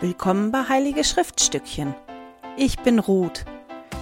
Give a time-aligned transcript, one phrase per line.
[0.00, 1.94] Willkommen bei Heilige Schriftstückchen.
[2.56, 3.44] Ich bin Ruth.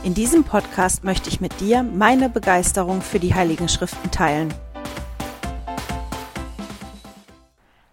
[0.04, 4.52] In diesem Podcast möchte ich mit dir meine Begeisterung für die Heiligen Schriften teilen.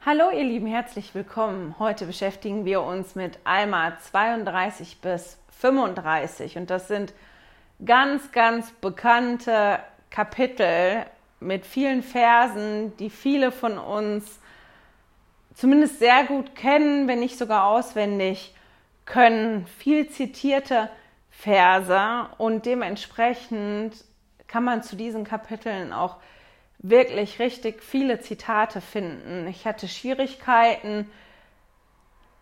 [0.06, 1.76] Hallo ihr Lieben, herzlich willkommen.
[1.78, 7.14] Heute beschäftigen wir uns mit Alma 32 bis 35 und das sind
[7.86, 9.80] ganz, ganz bekannte
[10.10, 11.06] Kapitel
[11.42, 14.39] mit vielen Versen, die viele von uns
[15.54, 18.54] zumindest sehr gut kennen, wenn nicht sogar auswendig
[19.06, 20.90] können, viel zitierte
[21.30, 23.94] Verse und dementsprechend
[24.48, 26.18] kann man zu diesen Kapiteln auch
[26.80, 29.48] wirklich richtig viele Zitate finden.
[29.48, 31.10] Ich hatte Schwierigkeiten,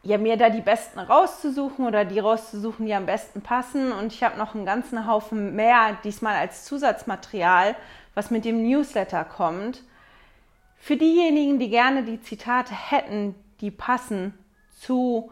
[0.03, 3.91] ja, mir da die besten rauszusuchen oder die rauszusuchen, die am besten passen.
[3.91, 7.75] Und ich habe noch einen ganzen Haufen mehr, diesmal als Zusatzmaterial,
[8.13, 9.83] was mit dem Newsletter kommt.
[10.77, 14.33] Für diejenigen, die gerne die Zitate hätten, die passen
[14.79, 15.31] zu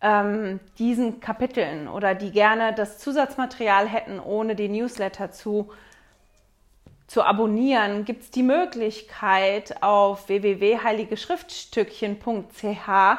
[0.00, 5.70] ähm, diesen Kapiteln oder die gerne das Zusatzmaterial hätten, ohne den Newsletter zu,
[7.06, 13.18] zu abonnieren, gibt es die Möglichkeit auf www.heiligeschriftstückchen.ch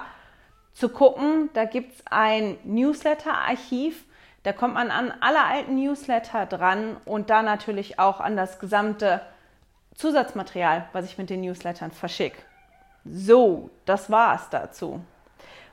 [0.73, 1.49] zu gucken.
[1.53, 4.05] Da gibt es ein Newsletter-Archiv.
[4.43, 9.21] Da kommt man an alle alten Newsletter dran und da natürlich auch an das gesamte
[9.97, 12.37] Zusatzmaterial, was ich mit den Newslettern verschicke.
[13.03, 15.01] So, das war's dazu.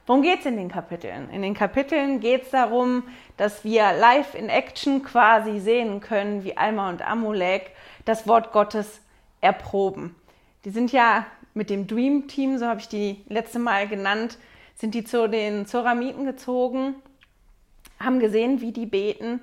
[0.06, 1.28] Worum geht es in den Kapiteln?
[1.28, 3.02] In den Kapiteln geht es darum,
[3.36, 7.72] dass wir live in Action quasi sehen können, wie Alma und Amulek
[8.06, 9.02] das Wort Gottes
[9.42, 10.14] erproben.
[10.64, 14.38] Die sind ja mit dem Dream Team, so habe ich die letzte Mal genannt,
[14.74, 16.94] sind die zu den Zoramiten gezogen,
[18.00, 19.40] haben gesehen, wie die beten,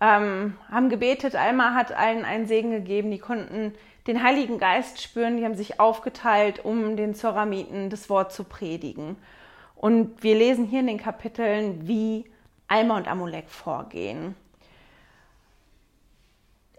[0.00, 1.36] ähm, haben gebetet.
[1.36, 3.74] Alma hat allen einen Segen gegeben, die konnten
[4.06, 9.16] den Heiligen Geist spüren, die haben sich aufgeteilt, um den Zoramiten das Wort zu predigen.
[9.76, 12.24] Und wir lesen hier in den Kapiteln, wie
[12.68, 14.34] Alma und Amulek vorgehen.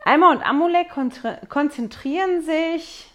[0.03, 0.89] Alma und Amulek
[1.49, 3.11] konzentrieren sich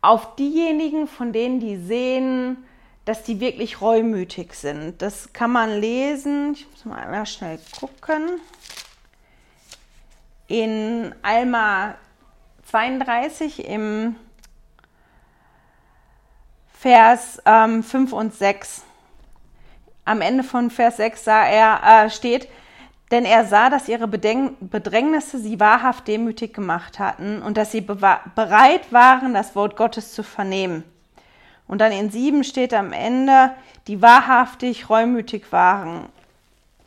[0.00, 2.64] auf diejenigen, von denen die sehen,
[3.04, 5.00] dass die wirklich reumütig sind.
[5.02, 6.54] Das kann man lesen.
[6.54, 8.40] Ich muss mal schnell gucken.
[10.48, 11.96] In Alma
[12.70, 14.16] 32 im
[16.78, 18.82] Vers ähm, 5 und 6.
[20.04, 22.48] Am Ende von Vers 6 sah er, äh, steht,
[23.10, 28.92] denn er sah, dass ihre Bedrängnisse sie wahrhaft demütig gemacht hatten und dass sie bereit
[28.92, 30.82] waren, das Wort Gottes zu vernehmen.
[31.68, 33.52] Und dann in 7 steht am Ende,
[33.86, 36.06] die wahrhaftig reumütig waren.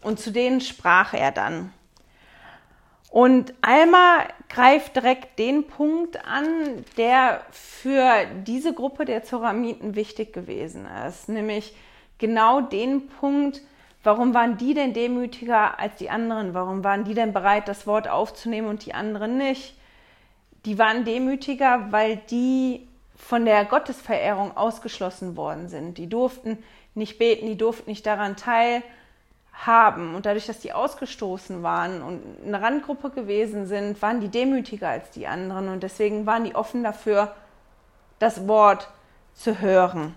[0.01, 1.71] Und zu denen sprach er dann.
[3.09, 10.87] Und Alma greift direkt den Punkt an, der für diese Gruppe der Zoramiten wichtig gewesen
[11.07, 11.75] ist, nämlich
[12.17, 13.61] genau den Punkt,
[14.03, 16.53] warum waren die denn demütiger als die anderen?
[16.53, 19.75] Warum waren die denn bereit, das Wort aufzunehmen und die anderen nicht?
[20.65, 25.97] Die waren demütiger, weil die von der Gottesverehrung ausgeschlossen worden sind.
[25.97, 26.57] Die durften
[26.95, 28.83] nicht beten, die durften nicht daran teilhaben
[29.65, 30.15] haben.
[30.15, 35.11] Und dadurch, dass die ausgestoßen waren und eine Randgruppe gewesen sind, waren die demütiger als
[35.11, 35.69] die anderen.
[35.69, 37.35] Und deswegen waren die offen dafür,
[38.19, 38.89] das Wort
[39.33, 40.15] zu hören.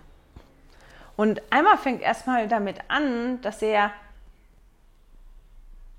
[1.17, 3.91] Und einmal fängt erstmal damit an, dass er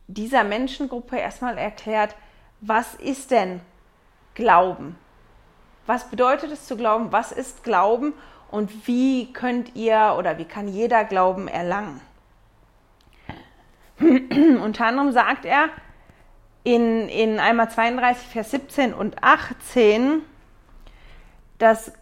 [0.07, 2.15] dieser Menschengruppe erstmal erklärt,
[2.61, 3.61] was ist denn
[4.35, 4.97] Glauben?
[5.85, 7.11] Was bedeutet es zu glauben?
[7.11, 8.13] Was ist Glauben?
[8.49, 11.99] Und wie könnt ihr oder wie kann jeder Glauben erlangen?
[14.63, 15.69] Unter anderem sagt er
[16.63, 20.21] in, in einmal 32, Vers 17 und 18,
[21.57, 21.93] dass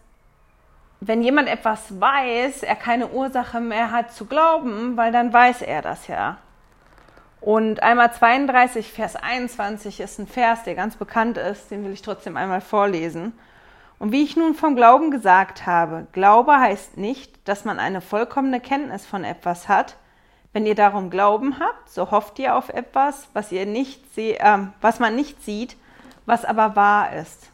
[1.00, 5.82] wenn jemand etwas weiß, er keine Ursache mehr hat zu glauben, weil dann weiß er
[5.82, 6.38] das ja.
[7.40, 12.02] Und einmal 32, Vers 21 ist ein Vers, der ganz bekannt ist, den will ich
[12.02, 13.32] trotzdem einmal vorlesen.
[13.98, 18.60] Und wie ich nun vom Glauben gesagt habe, Glaube heißt nicht, dass man eine vollkommene
[18.60, 19.96] Kenntnis von etwas hat,
[20.52, 25.00] wenn ihr darum Glauben habt, so hofft ihr auf etwas, was, ihr nicht äh, was
[25.00, 25.76] man nicht sieht,
[26.26, 27.50] was aber wahr ist.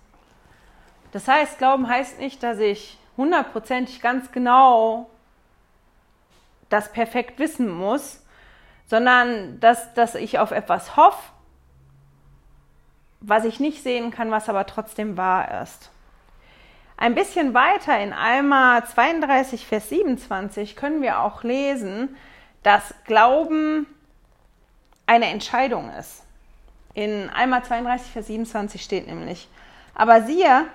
[1.12, 5.08] Das heißt, Glauben heißt nicht, dass ich hundertprozentig ganz genau
[6.68, 8.22] das perfekt wissen muss,
[8.86, 11.30] sondern dass, dass ich auf etwas hoffe,
[13.20, 15.90] was ich nicht sehen kann, was aber trotzdem wahr ist.
[16.96, 22.16] Ein bisschen weiter in Alma 32, Vers 27 können wir auch lesen,
[22.62, 23.86] dass Glauben
[25.06, 26.22] eine Entscheidung ist.
[26.94, 29.48] In Alma 32, Vers 27 steht nämlich,
[29.94, 30.66] aber siehe,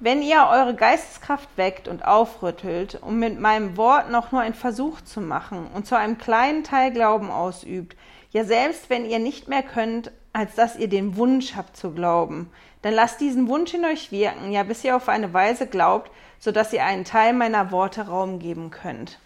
[0.00, 5.00] wenn ihr eure Geisteskraft weckt und aufrüttelt, um mit meinem Wort noch nur einen Versuch
[5.00, 7.96] zu machen und zu einem kleinen Teil Glauben ausübt,
[8.30, 12.50] ja selbst wenn ihr nicht mehr könnt, als dass ihr den Wunsch habt zu glauben,
[12.82, 16.50] dann lasst diesen Wunsch in euch wirken, ja bis ihr auf eine Weise glaubt, so
[16.50, 19.18] dass ihr einen Teil meiner Worte Raum geben könnt.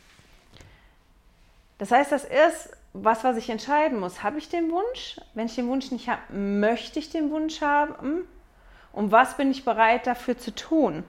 [1.78, 4.22] Das heißt, das ist was, was ich entscheiden muss.
[4.22, 5.20] Habe ich den Wunsch?
[5.34, 8.26] Wenn ich den Wunsch nicht habe, möchte ich den Wunsch haben?
[8.92, 11.04] Und was bin ich bereit dafür zu tun?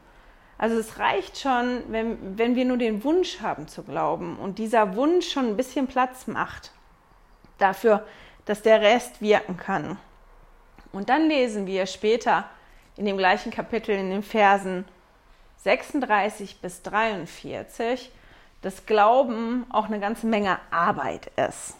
[0.58, 4.96] Also es reicht schon, wenn, wenn wir nur den Wunsch haben zu glauben und dieser
[4.96, 6.74] Wunsch schon ein bisschen Platz macht
[7.58, 8.06] dafür,
[8.46, 9.98] dass der Rest wirken kann.
[10.92, 12.50] Und dann lesen wir später
[12.98, 14.86] in dem gleichen Kapitel in den Versen
[15.58, 18.12] 36 bis 43,
[18.62, 21.76] dass Glauben auch eine ganze Menge Arbeit ist.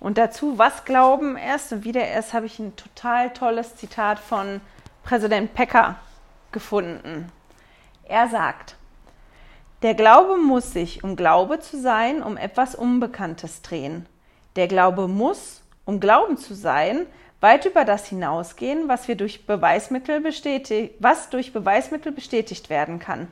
[0.00, 4.18] Und dazu, was Glauben ist und wie der ist, habe ich ein total tolles Zitat
[4.18, 4.60] von
[5.02, 5.96] Präsident Pecker
[6.52, 7.32] gefunden.
[8.04, 8.76] Er sagt,
[9.82, 14.06] der Glaube muss sich, um Glaube zu sein, um etwas Unbekanntes drehen.
[14.56, 17.06] Der Glaube muss, um Glauben zu sein,
[17.40, 20.22] weit über das hinausgehen, was wir durch Beweismittel
[20.98, 23.28] was durch Beweismittel bestätigt werden kann.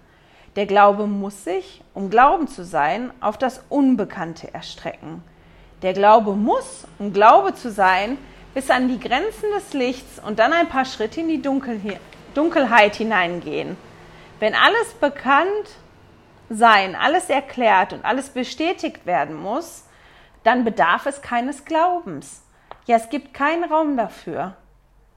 [0.56, 5.22] Der Glaube muss sich, um Glauben zu sein, auf das Unbekannte erstrecken.
[5.80, 8.18] Der Glaube muss, um Glaube zu sein,
[8.52, 11.42] bis an die Grenzen des Lichts und dann ein paar Schritte in die
[12.34, 13.78] Dunkelheit hineingehen.
[14.40, 15.70] Wenn alles bekannt
[16.50, 19.84] sein, alles erklärt und alles bestätigt werden muss,
[20.44, 22.42] dann bedarf es keines Glaubens.
[22.84, 24.54] Ja, es gibt keinen Raum dafür.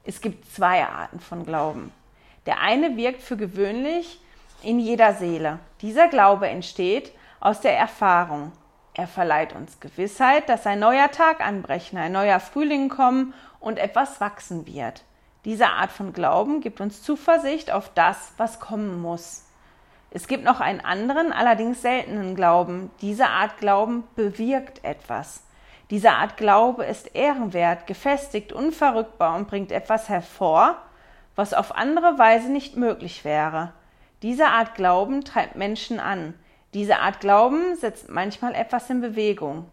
[0.04, 1.92] Es gibt zwei Arten von Glauben.
[2.46, 4.20] Der eine wirkt für gewöhnlich
[4.62, 5.58] in jeder Seele.
[5.82, 8.52] Dieser Glaube entsteht aus der Erfahrung.
[8.94, 14.20] Er verleiht uns Gewissheit, dass ein neuer Tag anbrechen, ein neuer Frühling kommen und etwas
[14.20, 15.02] wachsen wird.
[15.44, 19.44] Diese Art von Glauben gibt uns Zuversicht auf das, was kommen muss.
[20.10, 22.90] Es gibt noch einen anderen, allerdings seltenen Glauben.
[23.02, 25.42] Diese Art Glauben bewirkt etwas.
[25.90, 30.78] Diese Art Glaube ist ehrenwert, gefestigt, unverrückbar und bringt etwas hervor,
[31.36, 33.72] was auf andere Weise nicht möglich wäre.
[34.22, 36.34] Diese Art Glauben treibt Menschen an.
[36.74, 39.66] Diese Art Glauben setzt manchmal etwas in Bewegung.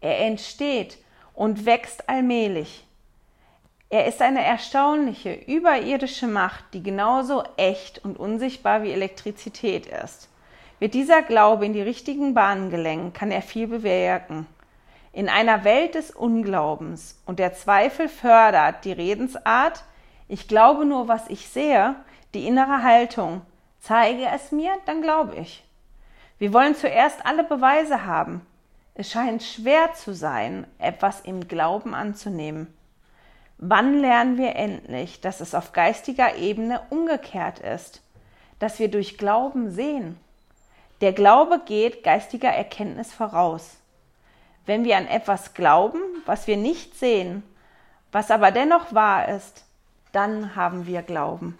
[0.00, 0.98] Er entsteht
[1.34, 2.86] und wächst allmählich.
[3.88, 10.28] Er ist eine erstaunliche, überirdische Macht, die genauso echt und unsichtbar wie Elektrizität ist.
[10.78, 14.46] Wird dieser Glaube in die richtigen Bahnen gelenkt, kann er viel bewirken.
[15.12, 19.84] In einer Welt des Unglaubens und der Zweifel fördert die Redensart,
[20.26, 21.94] ich glaube nur, was ich sehe,
[22.32, 23.42] die innere Haltung,
[23.82, 25.64] zeige es mir, dann glaube ich.
[26.38, 28.46] Wir wollen zuerst alle Beweise haben.
[28.94, 32.72] Es scheint schwer zu sein, etwas im Glauben anzunehmen.
[33.58, 38.02] Wann lernen wir endlich, dass es auf geistiger Ebene umgekehrt ist,
[38.58, 40.18] dass wir durch Glauben sehen?
[41.00, 43.76] Der Glaube geht geistiger Erkenntnis voraus.
[44.64, 47.42] Wenn wir an etwas glauben, was wir nicht sehen,
[48.12, 49.64] was aber dennoch wahr ist,
[50.12, 51.58] dann haben wir Glauben.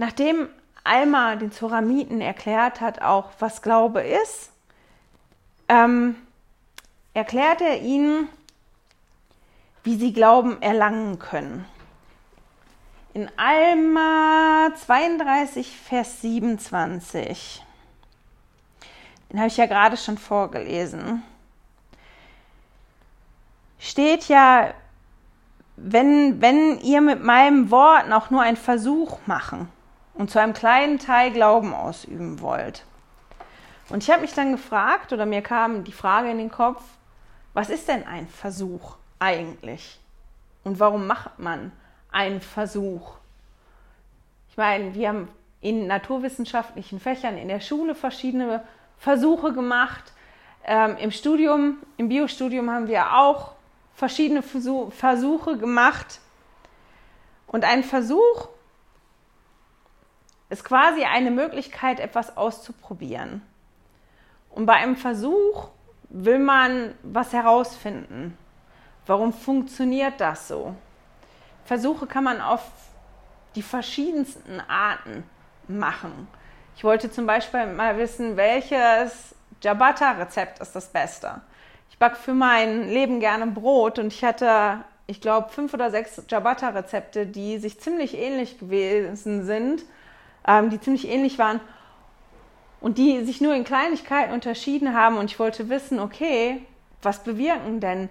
[0.00, 0.48] Nachdem
[0.82, 4.50] Alma den Zoramiten erklärt hat, auch was Glaube ist,
[5.68, 6.16] ähm,
[7.12, 8.26] erklärt er ihnen,
[9.82, 11.66] wie sie Glauben erlangen können.
[13.12, 17.62] In Alma 32, Vers 27
[19.30, 21.22] den habe ich ja gerade schon vorgelesen,
[23.78, 24.72] steht ja,
[25.76, 29.68] wenn, wenn ihr mit meinem Wort noch nur einen Versuch machen
[30.20, 32.84] und zu einem kleinen Teil Glauben ausüben wollt.
[33.88, 36.82] Und ich habe mich dann gefragt, oder mir kam die Frage in den Kopf,
[37.54, 39.98] was ist denn ein Versuch eigentlich?
[40.62, 41.72] Und warum macht man
[42.12, 43.14] einen Versuch?
[44.50, 45.28] Ich meine, wir haben
[45.62, 48.62] in naturwissenschaftlichen Fächern in der Schule verschiedene
[48.98, 50.12] Versuche gemacht.
[50.66, 53.52] Ähm, Im Studium, im Biostudium haben wir auch
[53.94, 56.20] verschiedene Versuche gemacht.
[57.46, 58.50] Und ein Versuch
[60.50, 63.42] ist quasi eine Möglichkeit, etwas auszuprobieren.
[64.50, 65.68] Und bei einem Versuch
[66.08, 68.36] will man was herausfinden.
[69.06, 70.74] Warum funktioniert das so?
[71.64, 72.62] Versuche kann man auf
[73.54, 75.24] die verschiedensten Arten
[75.68, 76.28] machen.
[76.76, 81.40] Ich wollte zum Beispiel mal wissen, welches Ciabatta-Rezept ist das Beste.
[81.90, 86.16] Ich backe für mein Leben gerne Brot und ich hatte, ich glaube, fünf oder sechs
[86.26, 89.84] Ciabatta-Rezepte, die sich ziemlich ähnlich gewesen sind,
[90.46, 91.60] ähm, die ziemlich ähnlich waren
[92.80, 95.16] und die sich nur in Kleinigkeiten unterschieden haben.
[95.18, 96.64] Und ich wollte wissen, okay,
[97.02, 98.08] was bewirken denn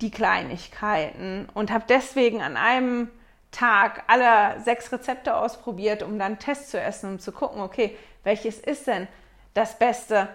[0.00, 1.48] die Kleinigkeiten?
[1.54, 3.08] Und habe deswegen an einem
[3.50, 7.96] Tag alle sechs Rezepte ausprobiert, um dann einen Test zu essen, um zu gucken, okay,
[8.24, 9.08] welches ist denn
[9.54, 10.28] das beste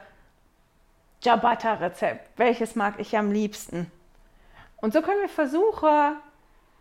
[1.23, 2.29] Ciabatta-Rezept?
[2.37, 3.91] Welches mag ich am liebsten?
[4.77, 6.13] Und so können wir Versuche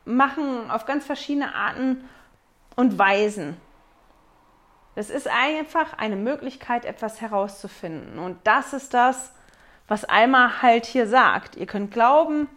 [0.05, 2.09] machen auf ganz verschiedene Arten
[2.77, 3.57] und Weisen.
[4.97, 8.19] Das ist einfach eine Möglichkeit, etwas herauszufinden.
[8.19, 9.33] Und das ist das,
[9.87, 11.55] was Alma halt hier sagt.
[11.55, 12.49] Ihr könnt Glauben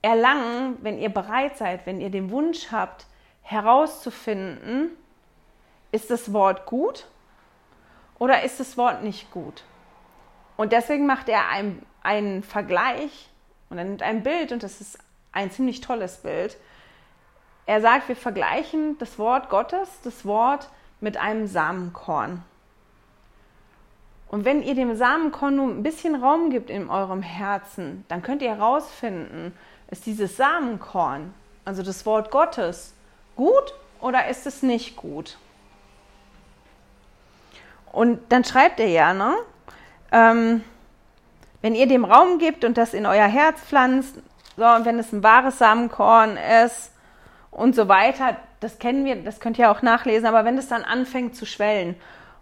[0.00, 3.06] erlangen, wenn ihr bereit seid, wenn ihr den Wunsch habt,
[3.42, 4.90] herauszufinden,
[5.92, 7.06] ist das Wort gut
[8.18, 9.62] oder ist das Wort nicht gut.
[10.56, 13.28] Und deswegen macht er einen, einen Vergleich
[13.68, 14.98] und er nimmt ein Bild und das ist
[15.32, 16.56] ein ziemlich tolles Bild.
[17.66, 20.70] Er sagt, wir vergleichen das Wort Gottes, das Wort
[21.00, 22.42] mit einem Samenkorn.
[24.28, 28.42] Und wenn ihr dem Samenkorn nur ein bisschen Raum gibt in eurem Herzen, dann könnt
[28.42, 29.56] ihr herausfinden,
[29.90, 31.32] ist dieses Samenkorn,
[31.64, 32.92] also das Wort Gottes,
[33.36, 35.38] gut oder ist es nicht gut?
[37.90, 39.34] Und dann schreibt er ja, ne?
[40.12, 40.62] Ähm,
[41.62, 44.16] wenn ihr dem Raum gibt und das in euer Herz pflanzt,
[44.56, 46.92] so, und wenn es ein wahres Samenkorn ist
[47.50, 50.84] und so weiter, das kennen wir, das könnt ihr auch nachlesen, aber wenn es dann
[50.84, 51.94] anfängt zu schwellen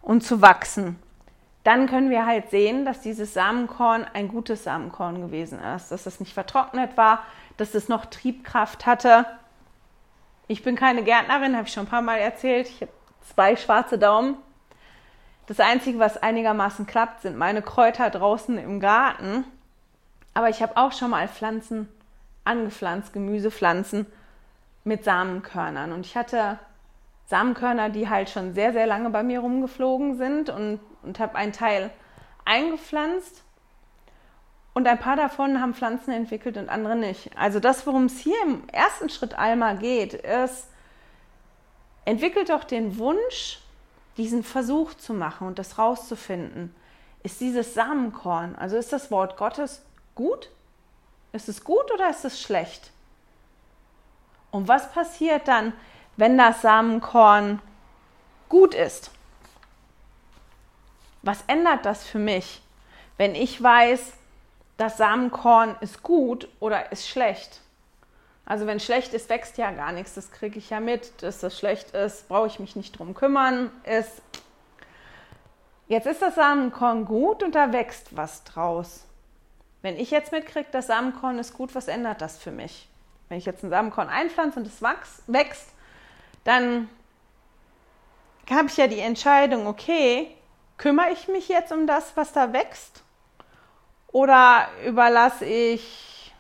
[0.03, 0.99] und zu wachsen,
[1.65, 6.21] dann können wir halt sehen, dass dieses Samenkorn ein gutes Samenkorn gewesen ist, dass es
[6.21, 7.25] nicht vertrocknet war,
[7.57, 9.27] dass es noch Triebkraft hatte.
[10.47, 12.69] Ich bin keine Gärtnerin, habe ich schon ein paar Mal erzählt.
[12.69, 12.93] Ich habe
[13.35, 14.37] zwei schwarze Daumen.
[15.49, 19.45] Das Einzige, was einigermaßen klappt, sind meine Kräuter draußen im Garten.
[20.35, 21.89] Aber ich habe auch schon mal Pflanzen
[22.45, 24.07] angepflanzt, Gemüsepflanzen
[24.87, 25.93] mit Samenkörnern.
[25.93, 26.59] Und ich hatte
[27.27, 31.53] Samenkörner, die halt schon sehr, sehr lange bei mir rumgeflogen sind und, und habe einen
[31.53, 31.91] Teil
[32.45, 33.43] eingepflanzt.
[34.75, 37.37] Und ein paar davon haben Pflanzen entwickelt und andere nicht.
[37.37, 40.69] Also das, worum es hier im ersten Schritt einmal geht, ist,
[42.05, 43.61] entwickelt doch den Wunsch,
[44.17, 46.75] diesen Versuch zu machen und das rauszufinden.
[47.25, 49.83] Ist dieses Samenkorn, also ist das Wort Gottes
[50.15, 50.51] gut?
[51.33, 52.93] Ist es gut oder ist es schlecht?
[54.51, 55.73] Und was passiert dann,
[56.17, 57.61] wenn das Samenkorn
[58.49, 59.11] gut ist?
[61.23, 62.63] Was ändert das für mich,
[63.17, 64.13] wenn ich weiß,
[64.77, 67.61] das Samenkorn ist gut oder ist schlecht?
[68.45, 70.15] Also wenn schlecht ist, wächst ja gar nichts.
[70.15, 71.23] Das kriege ich ja mit.
[71.23, 73.73] Dass das schlecht ist, brauche ich mich nicht drum kümmern.
[73.83, 74.23] Ist
[75.89, 79.05] Jetzt ist das Samenkorn gut und da wächst was draus.
[79.83, 82.89] Wenn ich jetzt mitkriege, das Samenkorn ist gut, was ändert das für mich?
[83.29, 84.83] Wenn ich jetzt ein Samenkorn einpflanze und es
[85.27, 85.73] wächst,
[86.45, 86.89] dann
[88.51, 90.37] habe ich ja die Entscheidung, okay,
[90.79, 93.03] kümmere ich mich jetzt um das, was da wächst?
[94.13, 96.35] Oder überlasse ich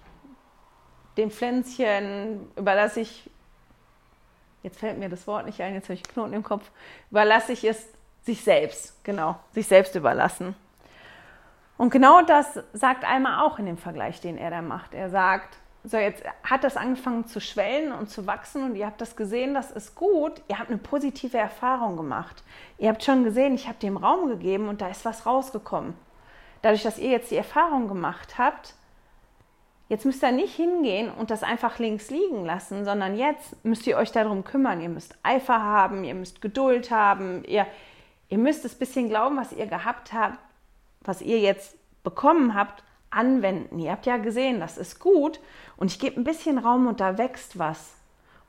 [1.16, 3.30] dem Pflänzchen, überlasse ich,
[4.62, 6.70] jetzt fällt mir das Wort nicht ein, jetzt habe ich einen Knoten im Kopf,
[7.10, 7.86] überlasse ich es
[8.22, 10.54] sich selbst, genau, sich selbst überlassen.
[11.78, 14.94] Und genau das sagt Alma auch in dem Vergleich, den er da macht.
[14.94, 19.00] Er sagt, so jetzt hat das angefangen zu schwellen und zu wachsen und ihr habt
[19.00, 20.42] das gesehen, das ist gut.
[20.48, 22.42] Ihr habt eine positive Erfahrung gemacht.
[22.78, 25.94] Ihr habt schon gesehen, ich habe dem Raum gegeben und da ist was rausgekommen.
[26.62, 28.74] Dadurch, dass ihr jetzt die Erfahrung gemacht habt,
[29.88, 33.96] jetzt müsst ihr nicht hingehen und das einfach links liegen lassen, sondern jetzt müsst ihr
[33.96, 34.80] euch darum kümmern.
[34.80, 37.64] Ihr müsst Eifer haben, ihr müsst Geduld haben, ihr,
[38.28, 40.40] ihr müsst das bisschen Glauben, was ihr gehabt habt,
[41.02, 43.78] was ihr jetzt bekommen habt, anwenden.
[43.78, 45.40] Ihr habt ja gesehen, das ist gut
[45.76, 47.94] und ich gebe ein bisschen Raum und da wächst was.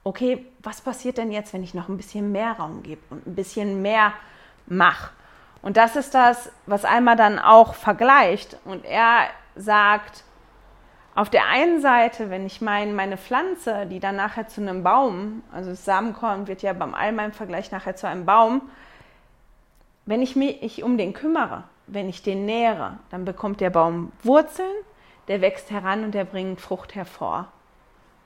[0.03, 3.35] Okay, was passiert denn jetzt, wenn ich noch ein bisschen mehr Raum gebe und ein
[3.35, 4.13] bisschen mehr
[4.65, 5.11] mache?
[5.61, 8.57] Und das ist das, was einmal dann auch vergleicht.
[8.63, 10.23] Und er sagt,
[11.15, 15.41] auf der einen Seite, wenn ich meine, meine Pflanze, die dann nachher zu einem Baum,
[15.51, 18.61] also das Samenkorn wird ja beim Alma im Vergleich nachher zu einem Baum,
[20.05, 24.75] wenn ich mich um den kümmere, wenn ich den nähere, dann bekommt der Baum Wurzeln,
[25.27, 27.51] der wächst heran und der bringt Frucht hervor.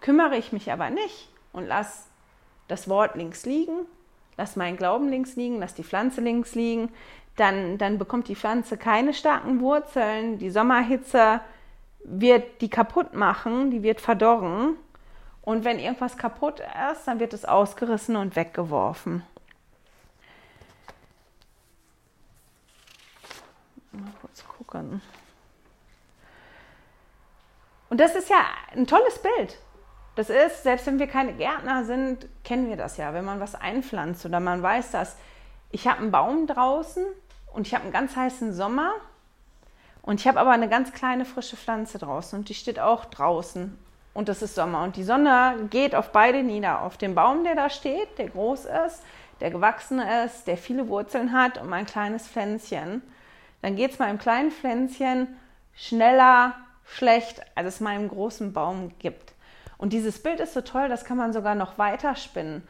[0.02, 2.08] Kümmere ich mich aber nicht und lass
[2.68, 3.86] das Wort links liegen,
[4.38, 6.90] lass meinen Glauben links liegen, lass die Pflanze links liegen,
[7.36, 11.42] dann, dann bekommt die Pflanze keine starken Wurzeln, die Sommerhitze
[12.04, 14.76] wird die kaputt machen, die wird verdorren.
[15.44, 19.24] Und wenn irgendwas kaputt ist, dann wird es ausgerissen und weggeworfen.
[23.92, 25.02] Mal kurz gucken.
[27.90, 29.58] Und das ist ja ein tolles Bild.
[30.16, 33.56] Das ist, selbst wenn wir keine Gärtner sind, kennen wir das ja, wenn man was
[33.56, 35.18] einpflanzt oder man weiß, dass
[35.72, 37.06] ich habe einen Baum draußen
[37.54, 38.94] und ich habe einen ganz heißen Sommer
[40.02, 43.78] und ich habe aber eine ganz kleine frische Pflanze draußen und die steht auch draußen
[44.14, 47.56] und es ist Sommer und die Sonne geht auf beide nieder, auf den Baum, der
[47.56, 49.04] da steht, der groß ist,
[49.40, 53.02] der gewachsen ist, der viele Wurzeln hat und mein kleines Pflänzchen.
[53.62, 55.28] Dann geht es meinem kleinen Pflänzchen
[55.74, 59.34] schneller schlecht, als es meinem großen Baum gibt.
[59.78, 62.68] Und dieses Bild ist so toll, das kann man sogar noch weiter spinnen.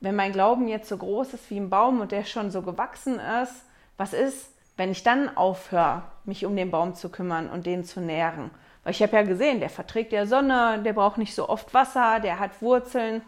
[0.00, 3.18] Wenn mein Glauben jetzt so groß ist wie ein Baum und der schon so gewachsen
[3.42, 3.64] ist,
[3.96, 8.00] was ist, wenn ich dann aufhöre, mich um den Baum zu kümmern und den zu
[8.00, 8.50] nähren?
[8.82, 12.20] Weil ich habe ja gesehen, der verträgt ja Sonne, der braucht nicht so oft Wasser,
[12.20, 13.22] der hat Wurzeln.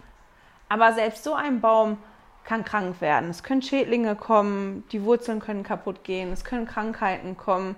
[0.69, 1.99] Aber selbst so ein Baum
[2.47, 3.29] kann krank werden.
[3.29, 7.77] Es können Schädlinge kommen, die Wurzeln können kaputt gehen, es können Krankheiten kommen.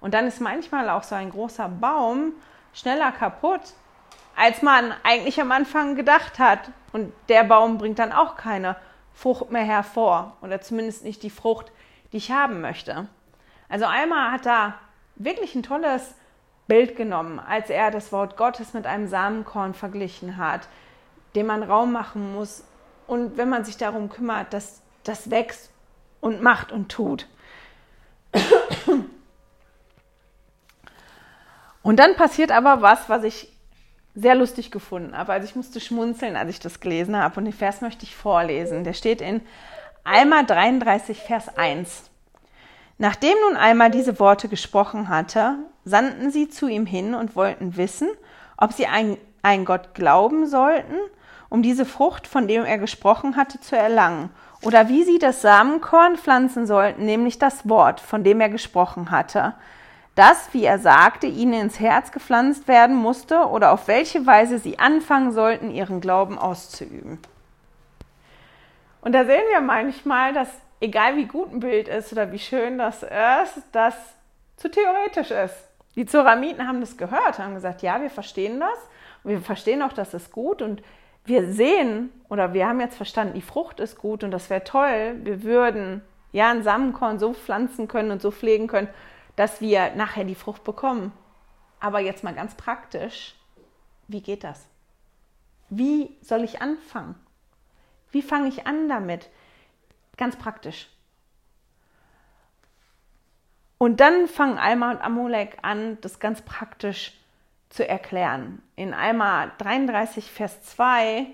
[0.00, 2.32] Und dann ist manchmal auch so ein großer Baum
[2.72, 3.74] schneller kaputt,
[4.36, 6.70] als man eigentlich am Anfang gedacht hat.
[6.92, 8.76] Und der Baum bringt dann auch keine
[9.12, 11.72] Frucht mehr hervor oder zumindest nicht die Frucht,
[12.12, 13.08] die ich haben möchte.
[13.68, 14.74] Also Alma hat da
[15.16, 16.14] wirklich ein tolles
[16.66, 20.68] Bild genommen, als er das Wort Gottes mit einem Samenkorn verglichen hat,
[21.34, 22.64] dem man Raum machen muss.
[23.06, 25.70] Und wenn man sich darum kümmert, dass das wächst
[26.20, 27.28] und macht und tut.
[31.82, 33.52] Und dann passiert aber was, was ich
[34.14, 35.32] sehr lustig gefunden habe.
[35.32, 37.38] Also ich musste schmunzeln, als ich das gelesen habe.
[37.38, 38.84] Und den Vers möchte ich vorlesen.
[38.84, 39.42] Der steht in
[40.02, 42.10] Alma 33, Vers 1.
[42.96, 48.08] Nachdem nun Alma diese Worte gesprochen hatte, sandten sie zu ihm hin und wollten wissen,
[48.56, 50.96] ob sie einen, einen Gott glauben sollten,
[51.54, 54.28] um diese Frucht, von dem er gesprochen hatte, zu erlangen,
[54.62, 59.54] oder wie sie das Samenkorn pflanzen sollten, nämlich das Wort, von dem er gesprochen hatte,
[60.16, 64.80] das, wie er sagte, ihnen ins Herz gepflanzt werden musste, oder auf welche Weise sie
[64.80, 67.20] anfangen sollten, ihren Glauben auszuüben.
[69.00, 70.48] Und da sehen wir manchmal, dass
[70.80, 73.94] egal wie gut ein Bild ist oder wie schön das ist, das
[74.56, 75.54] zu theoretisch ist.
[75.94, 78.78] Die Zoramiten haben das gehört, haben gesagt, ja, wir verstehen das
[79.22, 80.82] und wir verstehen auch, dass es gut und
[81.24, 85.16] wir sehen oder wir haben jetzt verstanden, die Frucht ist gut und das wäre toll.
[85.22, 86.02] Wir würden
[86.32, 88.88] ja ein Samenkorn so pflanzen können und so pflegen können,
[89.36, 91.12] dass wir nachher die Frucht bekommen.
[91.80, 93.34] Aber jetzt mal ganz praktisch,
[94.08, 94.66] wie geht das?
[95.70, 97.14] Wie soll ich anfangen?
[98.10, 99.30] Wie fange ich an damit?
[100.16, 100.88] Ganz praktisch.
[103.78, 107.12] Und dann fangen Alma und Amulek an, das ganz praktisch
[107.74, 108.62] zu erklären.
[108.76, 111.26] In Alma 33, Vers 2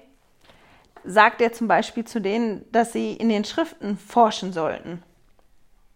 [1.05, 5.03] sagt er zum Beispiel zu denen, dass sie in den Schriften forschen sollten.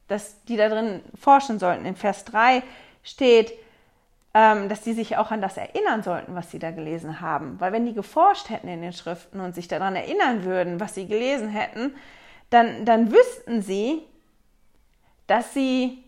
[0.06, 1.86] Dass die da drin forschen sollten.
[1.86, 2.62] In Vers 3
[3.02, 3.54] steht,
[4.34, 7.58] ähm, dass sie sich auch an das erinnern sollten, was sie da gelesen haben.
[7.58, 11.06] Weil wenn die geforscht hätten in den Schriften und sich daran erinnern würden, was sie
[11.06, 11.94] gelesen hätten,
[12.50, 14.02] dann, dann wüssten sie,
[15.26, 16.03] dass sie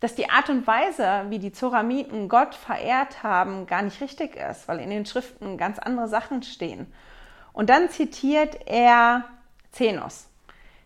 [0.00, 4.68] dass die Art und Weise, wie die Zoramiten Gott verehrt haben, gar nicht richtig ist,
[4.68, 6.92] weil in den Schriften ganz andere Sachen stehen.
[7.52, 9.24] Und dann zitiert er
[9.72, 10.28] Zenos.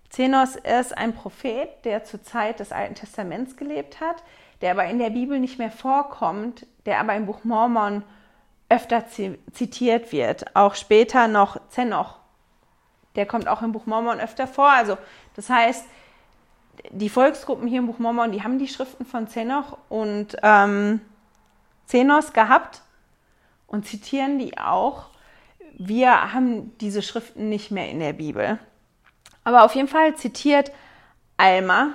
[0.09, 4.23] Zenos ist ein Prophet, der zur Zeit des Alten Testaments gelebt hat,
[4.61, 8.03] der aber in der Bibel nicht mehr vorkommt, der aber im Buch Mormon
[8.69, 10.55] öfter zitiert wird.
[10.55, 12.19] Auch später noch Zenoch.
[13.17, 14.71] Der kommt auch im Buch Mormon öfter vor.
[14.71, 14.97] Also,
[15.35, 15.85] das heißt,
[16.91, 21.01] die Volksgruppen hier im Buch Mormon, die haben die Schriften von Zenoch und ähm,
[21.87, 22.83] Zenos gehabt
[23.67, 25.09] und zitieren die auch.
[25.79, 28.59] Wir haben diese Schriften nicht mehr in der Bibel.
[29.45, 30.71] Aber auf jeden Fall zitiert
[31.37, 31.95] Alma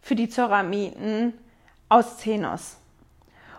[0.00, 1.34] für die Zoramiten
[1.88, 2.78] aus Zenos.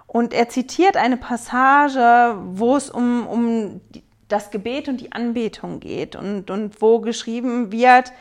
[0.07, 3.81] Und er zitiert eine Passage, wo es um, um
[4.27, 8.11] das Gebet und die Anbetung geht und, und wo geschrieben wird,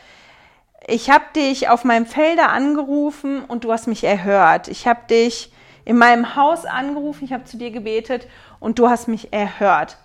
[0.86, 4.68] ich habe dich auf meinem Felder angerufen und du hast mich erhört.
[4.68, 5.52] Ich habe dich
[5.84, 8.28] in meinem Haus angerufen, ich habe zu dir gebetet
[8.60, 9.98] und du hast mich erhört.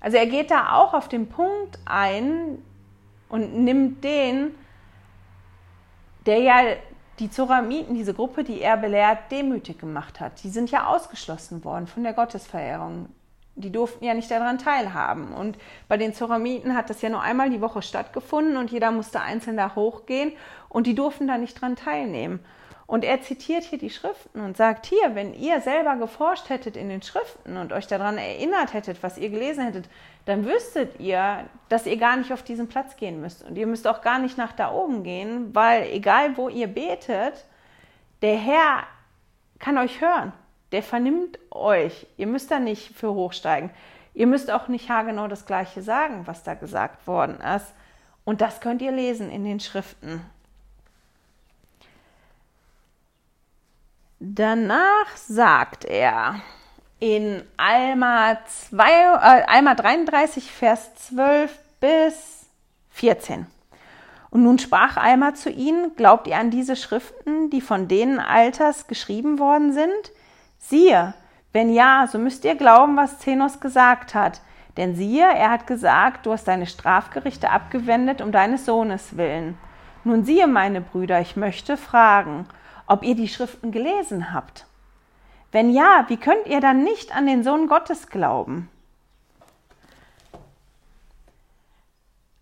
[0.00, 2.58] Also er geht da auch auf den Punkt ein
[3.28, 4.54] und nimmt den,
[6.26, 6.54] der ja
[7.18, 10.42] die Zoramiten, diese Gruppe, die er belehrt, demütig gemacht hat.
[10.44, 13.08] Die sind ja ausgeschlossen worden von der Gottesverehrung
[13.58, 15.32] die durften ja nicht daran teilhaben.
[15.32, 19.20] Und bei den Zoramiten hat das ja nur einmal die Woche stattgefunden und jeder musste
[19.20, 20.32] einzeln da hochgehen
[20.68, 22.40] und die durften da nicht dran teilnehmen.
[22.86, 26.88] Und er zitiert hier die Schriften und sagt hier, wenn ihr selber geforscht hättet in
[26.88, 29.90] den Schriften und euch daran erinnert hättet, was ihr gelesen hättet,
[30.24, 33.44] dann wüsstet ihr, dass ihr gar nicht auf diesen Platz gehen müsst.
[33.44, 37.44] Und ihr müsst auch gar nicht nach da oben gehen, weil egal wo ihr betet,
[38.22, 38.84] der Herr
[39.58, 40.32] kann euch hören
[40.72, 42.06] der vernimmt euch.
[42.16, 43.70] Ihr müsst da nicht für hochsteigen.
[44.14, 47.72] Ihr müsst auch nicht haargenau das Gleiche sagen, was da gesagt worden ist.
[48.24, 50.22] Und das könnt ihr lesen in den Schriften.
[54.20, 56.40] Danach sagt er
[56.98, 62.46] in Alma, 2, äh, Alma 33, Vers 12 bis
[62.90, 63.46] 14.
[64.30, 68.88] Und nun sprach Alma zu ihnen, glaubt ihr an diese Schriften, die von denen Alters
[68.88, 70.12] geschrieben worden sind?
[70.58, 71.14] Siehe,
[71.52, 74.42] wenn ja, so müsst ihr glauben, was Zenos gesagt hat.
[74.76, 79.58] Denn siehe, er hat gesagt, du hast deine Strafgerichte abgewendet um deines Sohnes willen.
[80.04, 82.46] Nun siehe, meine Brüder, ich möchte fragen,
[82.86, 84.66] ob ihr die Schriften gelesen habt.
[85.50, 88.70] Wenn ja, wie könnt ihr dann nicht an den Sohn Gottes glauben?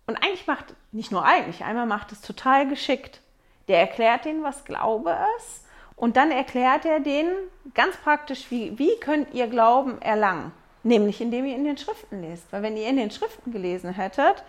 [0.05, 3.21] Und eigentlich macht, nicht nur eigentlich, einmal macht es total geschickt.
[3.67, 5.65] Der erklärt denen, was Glaube ist,
[5.97, 7.33] und dann erklärt er denen
[7.73, 10.53] ganz praktisch, wie, wie könnt ihr Glauben erlangen?
[10.83, 12.53] Nämlich indem ihr in den Schriften lest.
[12.53, 14.43] Weil wenn ihr in den Schriften gelesen hättet,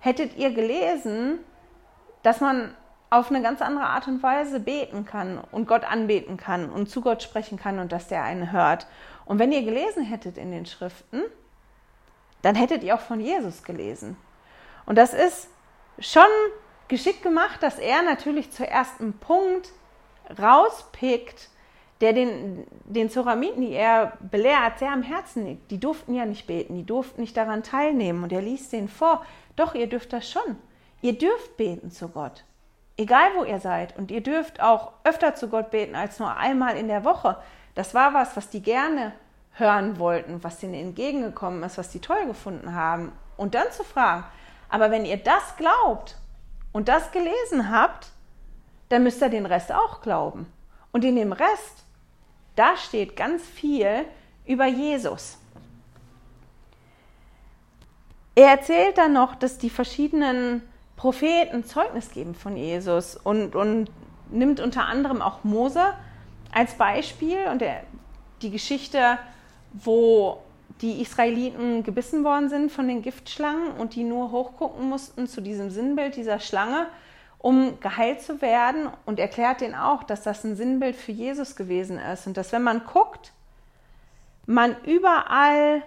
[0.00, 1.38] hättet ihr gelesen,
[2.22, 2.74] dass man
[3.10, 7.02] auf eine ganz andere Art und Weise beten kann und Gott anbeten kann und zu
[7.02, 8.86] Gott sprechen kann und dass der einen hört.
[9.26, 11.22] Und wenn ihr gelesen hättet in den Schriften,
[12.40, 14.16] dann hättet ihr auch von Jesus gelesen.
[14.86, 15.48] Und das ist
[15.98, 16.22] schon
[16.88, 19.70] geschickt gemacht, dass er natürlich zuerst einen Punkt
[20.38, 21.48] rauspickt,
[22.00, 25.70] der den, den Zoramiten, die er belehrt, sehr am Herzen liegt.
[25.70, 28.22] Die durften ja nicht beten, die durften nicht daran teilnehmen.
[28.24, 29.24] Und er liest denen vor,
[29.56, 30.56] doch, ihr dürft das schon.
[31.00, 32.44] Ihr dürft beten zu Gott.
[32.96, 33.96] Egal wo ihr seid.
[33.96, 37.38] Und ihr dürft auch öfter zu Gott beten als nur einmal in der Woche.
[37.74, 39.12] Das war was, was die gerne
[39.52, 43.12] hören wollten, was ihnen entgegengekommen ist, was sie toll gefunden haben.
[43.36, 44.24] Und dann zu fragen,
[44.68, 46.16] aber wenn ihr das glaubt
[46.72, 48.10] und das gelesen habt,
[48.94, 50.46] dann müsst ihr den Rest auch glauben.
[50.92, 51.84] Und in dem Rest,
[52.54, 54.04] da steht ganz viel
[54.46, 55.36] über Jesus.
[58.36, 60.62] Er erzählt dann noch, dass die verschiedenen
[60.94, 63.90] Propheten Zeugnis geben von Jesus und, und
[64.30, 65.82] nimmt unter anderem auch Mose
[66.52, 67.82] als Beispiel und der,
[68.42, 69.18] die Geschichte,
[69.72, 70.38] wo
[70.82, 75.70] die Israeliten gebissen worden sind von den Giftschlangen und die nur hochgucken mussten zu diesem
[75.70, 76.86] Sinnbild dieser Schlange,
[77.44, 81.98] um geheilt zu werden und erklärt den auch, dass das ein Sinnbild für Jesus gewesen
[81.98, 83.34] ist und dass wenn man guckt,
[84.46, 85.82] man überall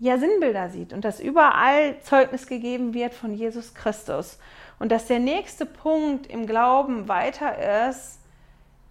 [0.00, 4.40] ja Sinnbilder sieht und dass überall Zeugnis gegeben wird von Jesus Christus
[4.80, 8.18] und dass der nächste Punkt im Glauben weiter ist,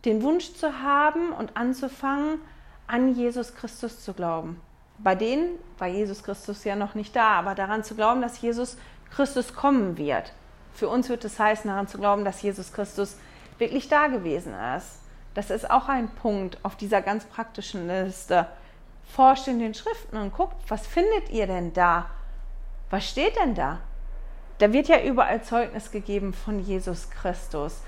[0.06, 2.40] den Wunsch zu haben und anzufangen,
[2.88, 4.62] an Jesus Christus zu glauben.
[5.00, 8.78] Bei denen war Jesus Christus ja noch nicht da, aber daran zu glauben, dass Jesus
[9.14, 10.32] Christus kommen wird.
[10.76, 13.18] Für uns wird es heißen, daran zu glauben, dass Jesus Christus
[13.58, 15.00] wirklich da gewesen ist.
[15.34, 18.48] Das ist auch ein Punkt auf dieser ganz praktischen Liste.
[19.06, 22.08] Forscht in den Schriften und guckt, was findet ihr denn da?
[22.90, 23.80] Was steht denn da?
[24.58, 27.82] Da wird ja überall Zeugnis gegeben von Jesus Christus.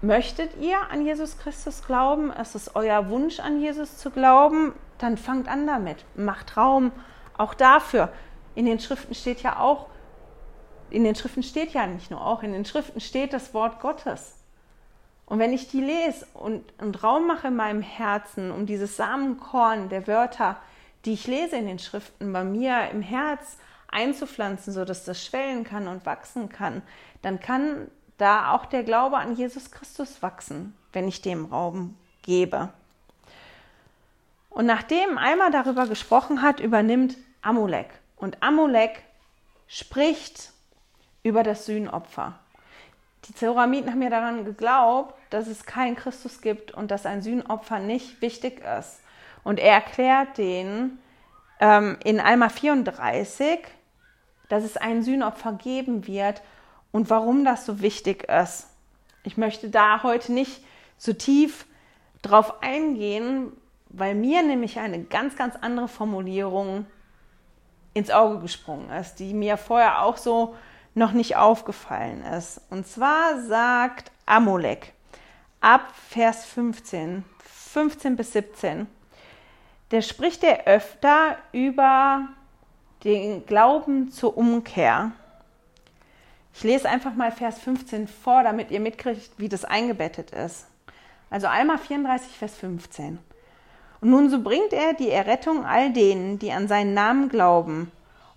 [0.00, 2.32] Möchtet ihr an Jesus Christus glauben?
[2.32, 4.72] Ist es euer Wunsch, an Jesus zu glauben?
[4.98, 6.04] Dann fangt an damit.
[6.14, 6.92] Macht Raum
[7.36, 8.10] auch dafür.
[8.54, 9.86] In den Schriften steht ja auch,
[10.92, 14.36] in den Schriften steht ja nicht nur auch, in den Schriften steht das Wort Gottes.
[15.26, 19.88] Und wenn ich die lese und, und Raum mache in meinem Herzen, um dieses Samenkorn
[19.88, 20.56] der Wörter,
[21.04, 23.56] die ich lese in den Schriften, bei mir im Herz
[23.88, 26.82] einzupflanzen, sodass das schwellen kann und wachsen kann,
[27.22, 32.68] dann kann da auch der Glaube an Jesus Christus wachsen, wenn ich dem Raum gebe.
[34.50, 37.88] Und nachdem einmal darüber gesprochen hat, übernimmt Amulek.
[38.16, 39.02] Und Amulek
[39.66, 40.51] spricht
[41.22, 42.38] über das Sühnopfer.
[43.26, 47.78] Die Zeramiten haben ja daran geglaubt, dass es keinen Christus gibt und dass ein Sühnopfer
[47.78, 49.00] nicht wichtig ist.
[49.44, 50.98] Und er erklärt denen
[51.60, 53.60] ähm, in Alma 34,
[54.48, 56.42] dass es ein Sühnopfer geben wird
[56.90, 58.68] und warum das so wichtig ist.
[59.22, 60.64] Ich möchte da heute nicht
[60.98, 61.66] zu tief
[62.22, 63.52] drauf eingehen,
[63.88, 66.86] weil mir nämlich eine ganz, ganz andere Formulierung
[67.94, 70.56] ins Auge gesprungen ist, die mir vorher auch so
[70.94, 72.60] noch nicht aufgefallen ist.
[72.70, 74.92] Und zwar sagt Amolek
[75.60, 78.86] ab Vers 15, 15 bis 17,
[79.90, 82.28] der spricht er öfter über
[83.04, 85.12] den Glauben zur Umkehr.
[86.54, 90.66] Ich lese einfach mal Vers 15 vor, damit ihr mitkriegt, wie das eingebettet ist.
[91.30, 93.18] Also einmal 34, Vers 15.
[94.00, 97.90] Und nun so bringt er die Errettung all denen, die an seinen Namen glauben.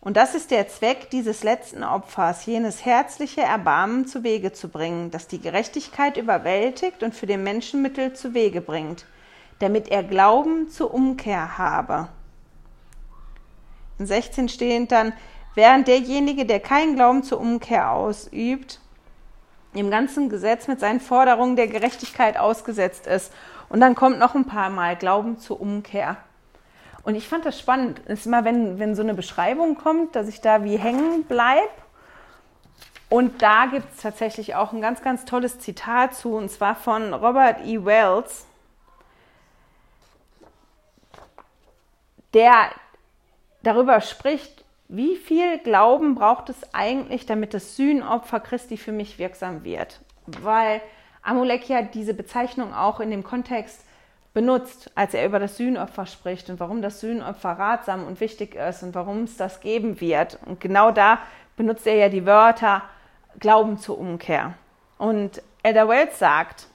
[0.06, 5.10] Und das ist der Zweck dieses letzten Opfers, jenes herzliche Erbarmen zu Wege zu bringen,
[5.10, 9.08] das die Gerechtigkeit überwältigt und für den Menschen Mittel zu Wege bringt,
[9.58, 12.10] damit er Glauben zur Umkehr habe.
[13.98, 15.12] In 16 steht dann,
[15.56, 18.80] während derjenige, der keinen Glauben zur Umkehr ausübt,
[19.74, 23.34] im ganzen Gesetz mit seinen Forderungen der Gerechtigkeit ausgesetzt ist.
[23.70, 26.18] Und dann kommt noch ein paar Mal Glauben zur Umkehr.
[27.06, 28.00] Und ich fand das spannend.
[28.08, 31.70] Ist immer, wenn, wenn so eine Beschreibung kommt, dass ich da wie hängen bleibe.
[33.10, 37.14] Und da gibt es tatsächlich auch ein ganz, ganz tolles Zitat zu, und zwar von
[37.14, 37.86] Robert E.
[37.86, 38.48] Wells,
[42.34, 42.72] der
[43.62, 49.64] darüber spricht, wie viel Glauben braucht es eigentlich, damit das Sühnopfer Christi für mich wirksam
[49.64, 50.02] wird?
[50.26, 50.82] Weil
[51.22, 53.86] Amulek ja diese Bezeichnung auch in dem Kontext
[54.36, 58.84] benutzt, als er über das Sühnopfer spricht und warum das Sühnopfer ratsam und wichtig ist
[58.84, 60.38] und warum es das geben wird.
[60.46, 61.20] Und genau da
[61.56, 62.84] benutzt er ja die Wörter
[63.40, 64.54] Glauben zur Umkehr.
[64.98, 66.68] Und Elder Wells sagt,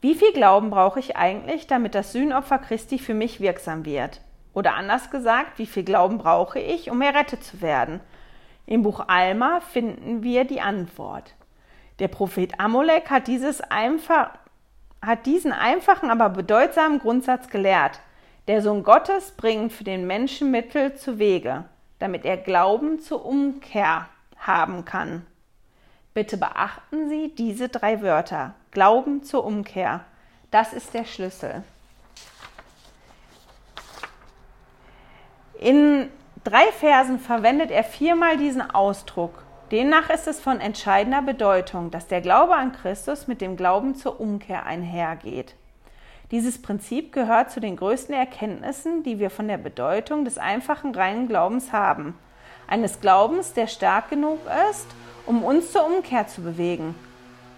[0.00, 4.22] wie viel Glauben brauche ich eigentlich, damit das Sühnopfer Christi für mich wirksam wird?
[4.54, 8.00] Oder anders gesagt, wie viel Glauben brauche ich, um errettet zu werden?
[8.64, 11.34] Im Buch Alma finden wir die Antwort.
[11.98, 14.30] Der Prophet Amolek hat, dieses einfach,
[15.02, 18.00] hat diesen einfachen, aber bedeutsamen Grundsatz gelehrt.
[18.48, 21.64] Der Sohn Gottes bringt für den Menschen Mittel zu Wege,
[21.98, 25.26] damit er Glauben zur Umkehr haben kann.
[26.14, 28.54] Bitte beachten Sie diese drei Wörter.
[28.70, 30.00] Glauben zur Umkehr.
[30.50, 31.64] Das ist der Schlüssel.
[35.58, 36.10] In
[36.44, 39.42] drei Versen verwendet er viermal diesen Ausdruck.
[39.72, 44.20] Demnach ist es von entscheidender Bedeutung, dass der Glaube an Christus mit dem Glauben zur
[44.20, 45.54] Umkehr einhergeht.
[46.30, 51.26] Dieses Prinzip gehört zu den größten Erkenntnissen, die wir von der Bedeutung des einfachen reinen
[51.26, 52.14] Glaubens haben.
[52.66, 54.86] Eines Glaubens, der stark genug ist,
[55.24, 56.94] um uns zur Umkehr zu bewegen.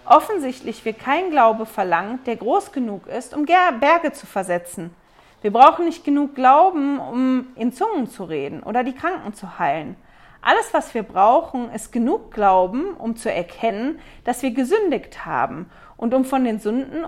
[0.05, 4.95] Offensichtlich wird kein Glaube verlangt, der groß genug ist, um Berge zu versetzen.
[5.41, 9.97] Wir brauchen nicht genug Glauben, um in Zungen zu reden oder die Kranken zu heilen.
[10.45, 16.13] Alles, was wir brauchen, ist genug Glauben, um zu erkennen, dass wir gesündigt haben und
[16.13, 17.03] um von den Sünden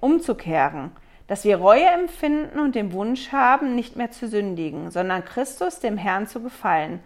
[0.00, 0.90] umzukehren,
[1.28, 5.96] dass wir Reue empfinden und den Wunsch haben, nicht mehr zu sündigen, sondern Christus, dem
[5.96, 7.00] Herrn, zu gefallen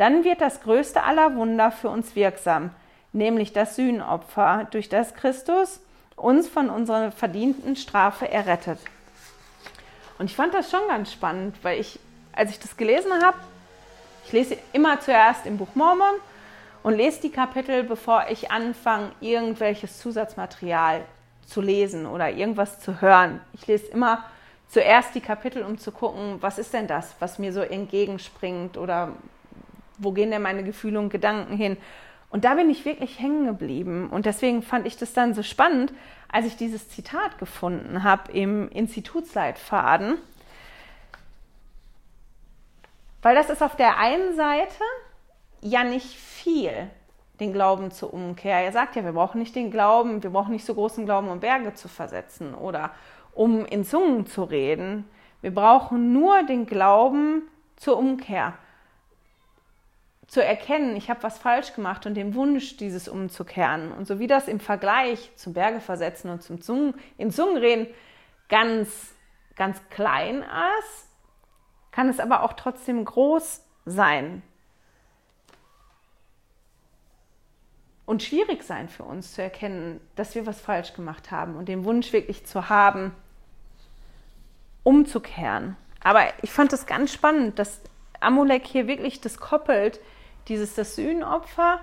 [0.00, 2.70] dann wird das größte aller Wunder für uns wirksam,
[3.12, 5.78] nämlich das Sühnopfer, durch das Christus
[6.16, 8.78] uns von unserer verdienten Strafe errettet.
[10.18, 11.98] Und ich fand das schon ganz spannend, weil ich,
[12.32, 13.36] als ich das gelesen habe,
[14.30, 16.14] ich lese immer zuerst im Buch Mormon
[16.84, 21.04] und lese die Kapitel, bevor ich anfange, irgendwelches Zusatzmaterial
[21.46, 23.40] zu lesen oder irgendwas zu hören.
[23.54, 24.22] Ich lese immer
[24.68, 29.14] zuerst die Kapitel, um zu gucken, was ist denn das, was mir so entgegenspringt oder
[29.98, 31.76] wo gehen denn meine Gefühle und Gedanken hin?
[32.30, 34.10] Und da bin ich wirklich hängen geblieben.
[34.10, 35.92] Und deswegen fand ich das dann so spannend,
[36.28, 40.18] als ich dieses Zitat gefunden habe im Institutsleitfaden.
[43.22, 44.82] Weil das ist auf der einen Seite
[45.60, 46.90] ja nicht viel,
[47.38, 48.58] den Glauben zur Umkehr.
[48.58, 51.40] Er sagt ja, wir brauchen nicht den Glauben, wir brauchen nicht so großen Glauben, um
[51.40, 52.90] Berge zu versetzen oder
[53.32, 55.04] um in Zungen zu reden.
[55.40, 57.42] Wir brauchen nur den Glauben
[57.76, 58.54] zur Umkehr
[60.30, 63.90] zu erkennen, ich habe was falsch gemacht und den Wunsch, dieses umzukehren.
[63.90, 67.88] Und so wie das im Vergleich zum Berge versetzen und zum Zungen, in Zungenreden
[68.48, 69.12] ganz,
[69.56, 70.44] ganz klein
[70.78, 71.09] ist,
[71.92, 74.42] kann es aber auch trotzdem groß sein.
[78.06, 81.84] Und schwierig sein für uns zu erkennen, dass wir was falsch gemacht haben und den
[81.84, 83.14] Wunsch wirklich zu haben,
[84.82, 85.76] umzukehren.
[86.02, 87.80] Aber ich fand es ganz spannend, dass
[88.20, 90.00] Amulek hier wirklich das koppelt
[90.48, 91.80] dieses das Sühnopfer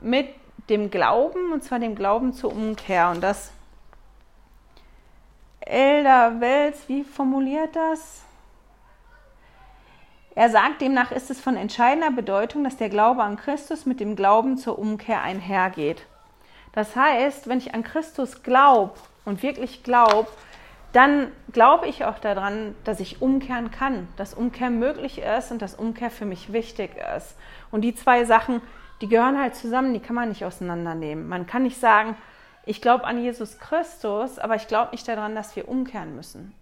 [0.00, 0.28] mit
[0.68, 3.10] dem Glauben, und zwar dem Glauben zur Umkehr.
[3.10, 3.52] Und das
[5.60, 8.22] Elder Wels, wie formuliert das?
[10.36, 14.14] Er sagt, demnach ist es von entscheidender Bedeutung, dass der Glaube an Christus mit dem
[14.14, 16.06] Glauben zur Umkehr einhergeht.
[16.72, 18.92] Das heißt, wenn ich an Christus glaube
[19.24, 20.28] und wirklich glaube,
[20.92, 25.74] dann glaube ich auch daran, dass ich umkehren kann, dass Umkehr möglich ist und dass
[25.74, 27.36] Umkehr für mich wichtig ist.
[27.72, 28.60] Und die zwei Sachen,
[29.00, 31.28] die gehören halt zusammen, die kann man nicht auseinandernehmen.
[31.28, 32.16] Man kann nicht sagen,
[32.66, 36.54] ich glaube an Jesus Christus, aber ich glaube nicht daran, dass wir umkehren müssen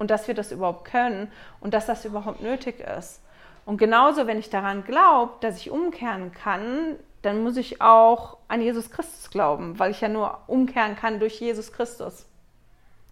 [0.00, 3.20] und dass wir das überhaupt können und dass das überhaupt nötig ist.
[3.66, 8.62] Und genauso, wenn ich daran glaube, dass ich umkehren kann, dann muss ich auch an
[8.62, 12.26] Jesus Christus glauben, weil ich ja nur umkehren kann durch Jesus Christus.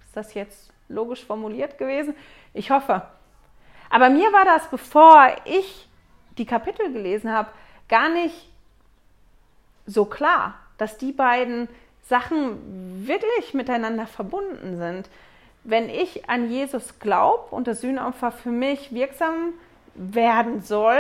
[0.03, 2.15] Ist das jetzt logisch formuliert gewesen?
[2.55, 3.03] Ich hoffe.
[3.91, 5.89] Aber mir war das, bevor ich
[6.39, 7.51] die Kapitel gelesen habe,
[7.91, 8.49] gar nicht
[9.85, 11.69] so klar, dass die beiden
[12.03, 15.11] Sachen wirklich miteinander verbunden sind.
[15.69, 19.53] Wenn ich an Jesus glaube und das Sühnopfer für mich wirksam
[19.95, 20.99] werden soll,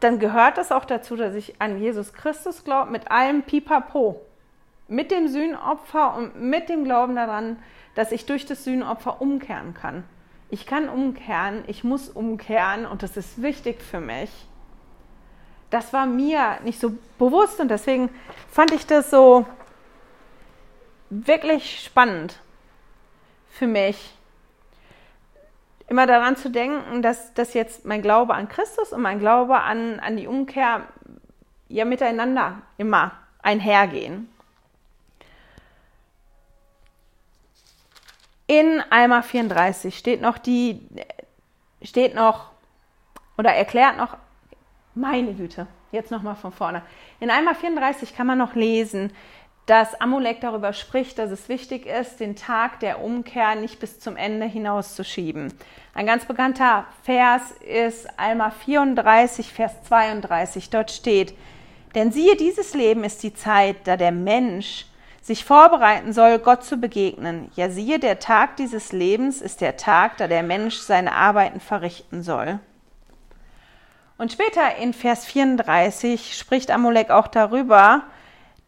[0.00, 4.20] dann gehört es auch dazu, dass ich an Jesus Christus glaube, mit allem Pipapo.
[4.88, 7.62] Mit dem Sühnopfer und mit dem Glauben daran,
[7.94, 10.02] dass ich durch das Sühnopfer umkehren kann.
[10.50, 14.32] Ich kann umkehren, ich muss umkehren und das ist wichtig für mich.
[15.70, 18.10] Das war mir nicht so bewusst und deswegen
[18.50, 19.46] fand ich das so
[21.08, 22.40] wirklich spannend
[23.52, 24.14] für mich,
[25.86, 30.00] immer daran zu denken, dass, dass jetzt mein Glaube an Christus und mein Glaube an,
[30.00, 30.86] an die Umkehr
[31.68, 33.12] ja miteinander immer
[33.42, 34.28] einhergehen.
[38.46, 40.86] In Alma 34 steht noch die,
[41.82, 42.50] steht noch
[43.36, 44.16] oder erklärt noch,
[44.94, 46.82] meine Güte, jetzt nochmal von vorne.
[47.20, 49.12] In Alma 34 kann man noch lesen,
[49.66, 54.16] dass Amulek darüber spricht, dass es wichtig ist, den Tag der Umkehr nicht bis zum
[54.16, 55.52] Ende hinauszuschieben.
[55.94, 60.70] Ein ganz bekannter Vers ist Alma 34, Vers 32.
[60.70, 61.34] Dort steht,
[61.94, 64.86] denn siehe, dieses Leben ist die Zeit, da der Mensch
[65.20, 67.50] sich vorbereiten soll, Gott zu begegnen.
[67.54, 72.22] Ja, siehe, der Tag dieses Lebens ist der Tag, da der Mensch seine Arbeiten verrichten
[72.22, 72.58] soll.
[74.18, 78.02] Und später in Vers 34 spricht Amulek auch darüber,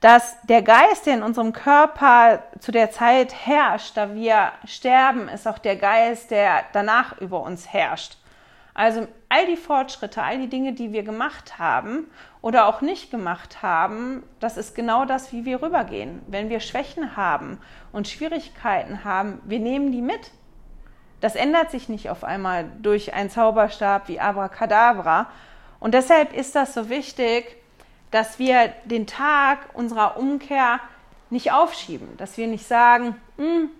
[0.05, 5.49] dass der Geist, der in unserem Körper zu der Zeit herrscht, da wir sterben, ist
[5.49, 8.19] auch der Geist, der danach über uns herrscht.
[8.75, 12.11] Also all die Fortschritte, all die Dinge, die wir gemacht haben
[12.43, 16.21] oder auch nicht gemacht haben, das ist genau das, wie wir rübergehen.
[16.27, 17.59] Wenn wir Schwächen haben
[17.91, 20.33] und Schwierigkeiten haben, wir nehmen die mit.
[21.23, 25.31] Das ändert sich nicht auf einmal durch einen Zauberstab wie Abracadabra.
[25.81, 27.64] Und deshalb ist das so wichtig,
[28.15, 30.79] dass wir den Tag unserer Umkehr
[31.31, 33.71] nicht aufschieben, dass wir nicht sagen, hm,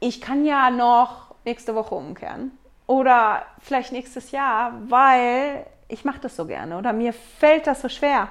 [0.00, 2.50] ich kann ja noch nächste Woche umkehren
[2.88, 7.88] oder vielleicht nächstes Jahr, weil ich mache das so gerne oder mir fällt das so
[7.88, 8.26] schwer.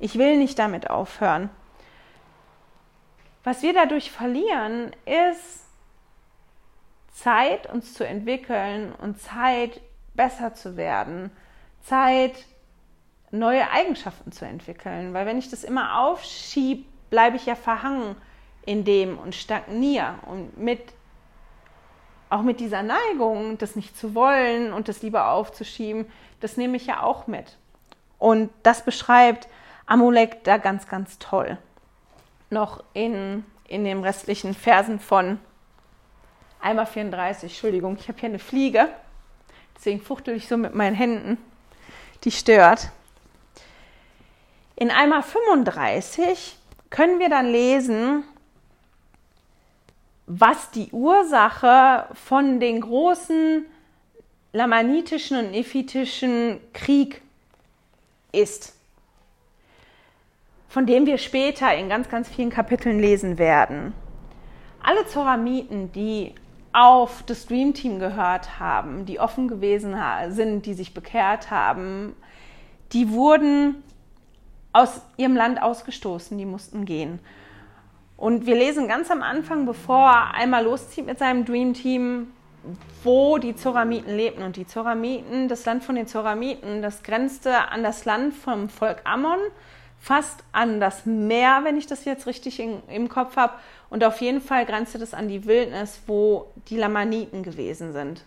[0.00, 1.48] Ich will nicht damit aufhören.
[3.44, 5.64] Was wir dadurch verlieren, ist
[7.12, 9.80] Zeit, uns zu entwickeln und Zeit,
[10.14, 11.30] besser zu werden,
[11.82, 12.34] Zeit,
[13.38, 15.14] neue Eigenschaften zu entwickeln.
[15.14, 18.16] Weil wenn ich das immer aufschiebe, bleibe ich ja verhangen
[18.64, 20.14] in dem und stagniere.
[20.26, 20.80] Und mit,
[22.28, 26.06] auch mit dieser Neigung, das nicht zu wollen und das lieber aufzuschieben,
[26.40, 27.56] das nehme ich ja auch mit.
[28.18, 29.48] Und das beschreibt
[29.86, 31.58] Amulek da ganz, ganz toll.
[32.50, 35.38] Noch in, in den restlichen Versen von
[36.60, 37.50] Eimer 34.
[37.50, 38.88] Entschuldigung, ich habe hier eine Fliege.
[39.76, 41.38] Deswegen fuchtel ich so mit meinen Händen.
[42.24, 42.90] Die stört.
[44.78, 46.54] In Eimer 35
[46.90, 48.24] können wir dann lesen,
[50.26, 53.64] was die Ursache von den großen
[54.52, 57.22] lamanitischen und nephitischen Krieg
[58.32, 58.76] ist,
[60.68, 63.94] von dem wir später in ganz, ganz vielen Kapiteln lesen werden.
[64.82, 66.34] Alle Zoramiten, die
[66.74, 69.96] auf das Dream Team gehört haben, die offen gewesen
[70.28, 72.14] sind, die sich bekehrt haben,
[72.92, 73.82] die wurden
[74.76, 77.18] aus ihrem Land ausgestoßen, die mussten gehen.
[78.16, 82.28] Und wir lesen ganz am Anfang, bevor er einmal loszieht mit seinem Dream Team,
[83.02, 84.42] wo die Zoramiten lebten.
[84.42, 89.00] Und die Zoramiten, das Land von den Zoramiten, das grenzte an das Land vom Volk
[89.04, 89.38] Ammon,
[89.98, 93.54] fast an das Meer, wenn ich das jetzt richtig in, im Kopf habe.
[93.88, 98.24] Und auf jeden Fall grenzte das an die Wildnis, wo die Lamaniten gewesen sind.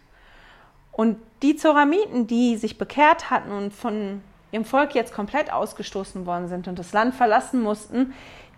[0.92, 6.48] Und die Zoramiten, die sich bekehrt hatten und von ihrem Volk jetzt komplett ausgestoßen worden
[6.48, 8.14] sind und das Land verlassen mussten,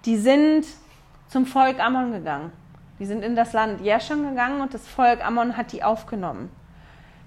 [0.06, 0.66] die sind
[1.28, 2.52] zum Volk Ammon gegangen.
[3.00, 6.50] Die sind in das Land Jeschon gegangen und das Volk Ammon hat die aufgenommen.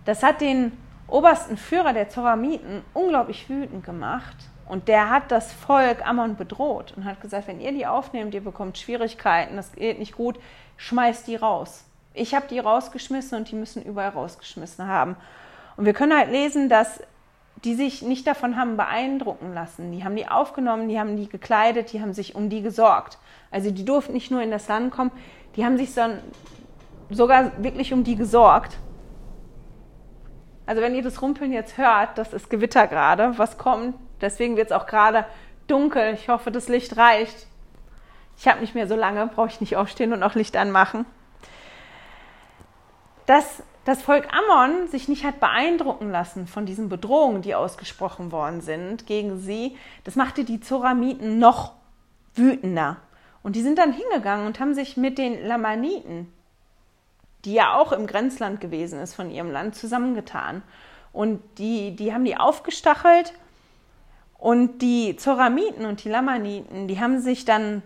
[0.04, 0.72] Das hat den
[1.08, 7.04] obersten Führer der Zoramiten unglaublich wütend gemacht und der hat das Volk Ammon bedroht und
[7.04, 10.38] hat gesagt, wenn ihr die aufnehmt, ihr bekommt Schwierigkeiten, das geht nicht gut,
[10.76, 11.84] schmeißt die raus.
[12.14, 15.16] Ich habe die rausgeschmissen und die müssen überall rausgeschmissen haben.
[15.76, 17.00] Und wir können halt lesen, dass
[17.64, 19.90] die sich nicht davon haben beeindrucken lassen.
[19.90, 23.18] Die haben die aufgenommen, die haben die gekleidet, die haben sich um die gesorgt.
[23.50, 25.10] Also die durften nicht nur in das Land kommen,
[25.56, 25.90] die haben sich
[27.10, 28.76] sogar wirklich um die gesorgt.
[30.66, 34.70] Also wenn ihr das Rumpeln jetzt hört, das ist Gewitter gerade, was kommt, deswegen wird
[34.70, 35.26] es auch gerade
[35.66, 36.14] dunkel.
[36.14, 37.46] Ich hoffe, das Licht reicht.
[38.36, 41.06] Ich habe nicht mehr so lange, brauche ich nicht aufstehen und auch Licht anmachen.
[43.26, 48.60] Das das Volk Ammon sich nicht hat beeindrucken lassen von diesen Bedrohungen, die ausgesprochen worden
[48.62, 51.72] sind gegen sie, das machte die Zoramiten noch
[52.34, 52.96] wütender.
[53.42, 56.32] Und die sind dann hingegangen und haben sich mit den Lamaniten,
[57.44, 60.62] die ja auch im Grenzland gewesen ist von ihrem Land, zusammengetan.
[61.12, 63.34] Und die, die haben die aufgestachelt
[64.38, 67.82] und die Zoramiten und die Lamaniten, die haben sich dann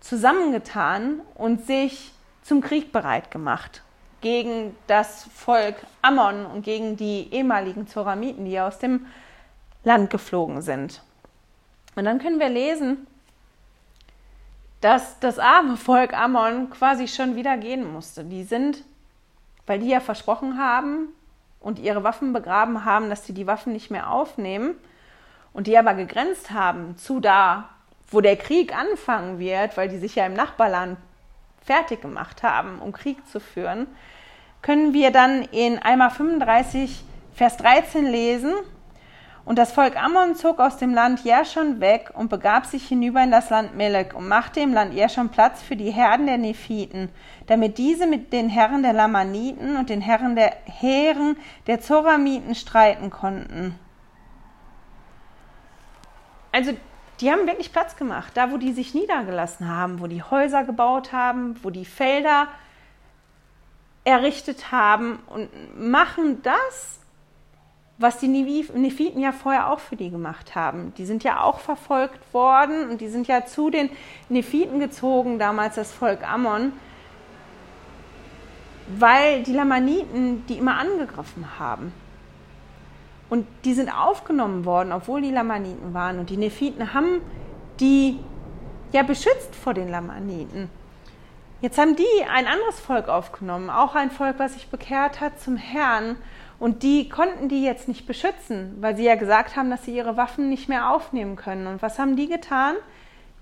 [0.00, 3.82] zusammengetan und sich zum Krieg bereit gemacht
[4.20, 9.06] gegen das Volk Ammon und gegen die ehemaligen Zoramiten, die aus dem
[9.84, 11.02] Land geflogen sind.
[11.94, 13.06] Und dann können wir lesen,
[14.80, 18.24] dass das arme Volk Ammon quasi schon wieder gehen musste.
[18.24, 18.84] Die sind,
[19.66, 21.08] weil die ja versprochen haben
[21.60, 24.74] und ihre Waffen begraben haben, dass sie die Waffen nicht mehr aufnehmen
[25.52, 27.68] und die aber gegrenzt haben zu da,
[28.10, 30.98] wo der Krieg anfangen wird, weil die sich ja im Nachbarland
[31.68, 33.86] fertig gemacht haben, um Krieg zu führen,
[34.62, 37.04] können wir dann in Eimer 35,
[37.34, 38.54] Vers 13 lesen.
[39.44, 43.30] Und das Volk Ammon zog aus dem Land Jerschon weg und begab sich hinüber in
[43.30, 47.10] das Land Melek und machte im Land Jerschon Platz für die Herden der Nephiten,
[47.46, 53.10] damit diese mit den Herren der Lamaniten und den Herren der Heeren der Zoramiten streiten
[53.10, 53.78] konnten.
[56.52, 56.72] Also
[57.20, 61.12] die haben wirklich Platz gemacht, da wo die sich niedergelassen haben, wo die Häuser gebaut
[61.12, 62.48] haben, wo die Felder
[64.04, 65.48] errichtet haben und
[65.78, 67.00] machen das,
[67.98, 70.94] was die Nephiten ja vorher auch für die gemacht haben.
[70.96, 73.90] Die sind ja auch verfolgt worden und die sind ja zu den
[74.28, 76.72] Nephiten gezogen, damals das Volk Ammon,
[78.96, 81.92] weil die Lamaniten die immer angegriffen haben.
[83.30, 86.18] Und die sind aufgenommen worden, obwohl die Lamaniten waren.
[86.18, 87.20] Und die Nephiten haben
[87.80, 88.18] die
[88.92, 90.70] ja beschützt vor den Lamaniten.
[91.60, 95.56] Jetzt haben die ein anderes Volk aufgenommen, auch ein Volk, was sich bekehrt hat zum
[95.56, 96.16] Herrn.
[96.58, 100.16] Und die konnten die jetzt nicht beschützen, weil sie ja gesagt haben, dass sie ihre
[100.16, 101.66] Waffen nicht mehr aufnehmen können.
[101.66, 102.76] Und was haben die getan?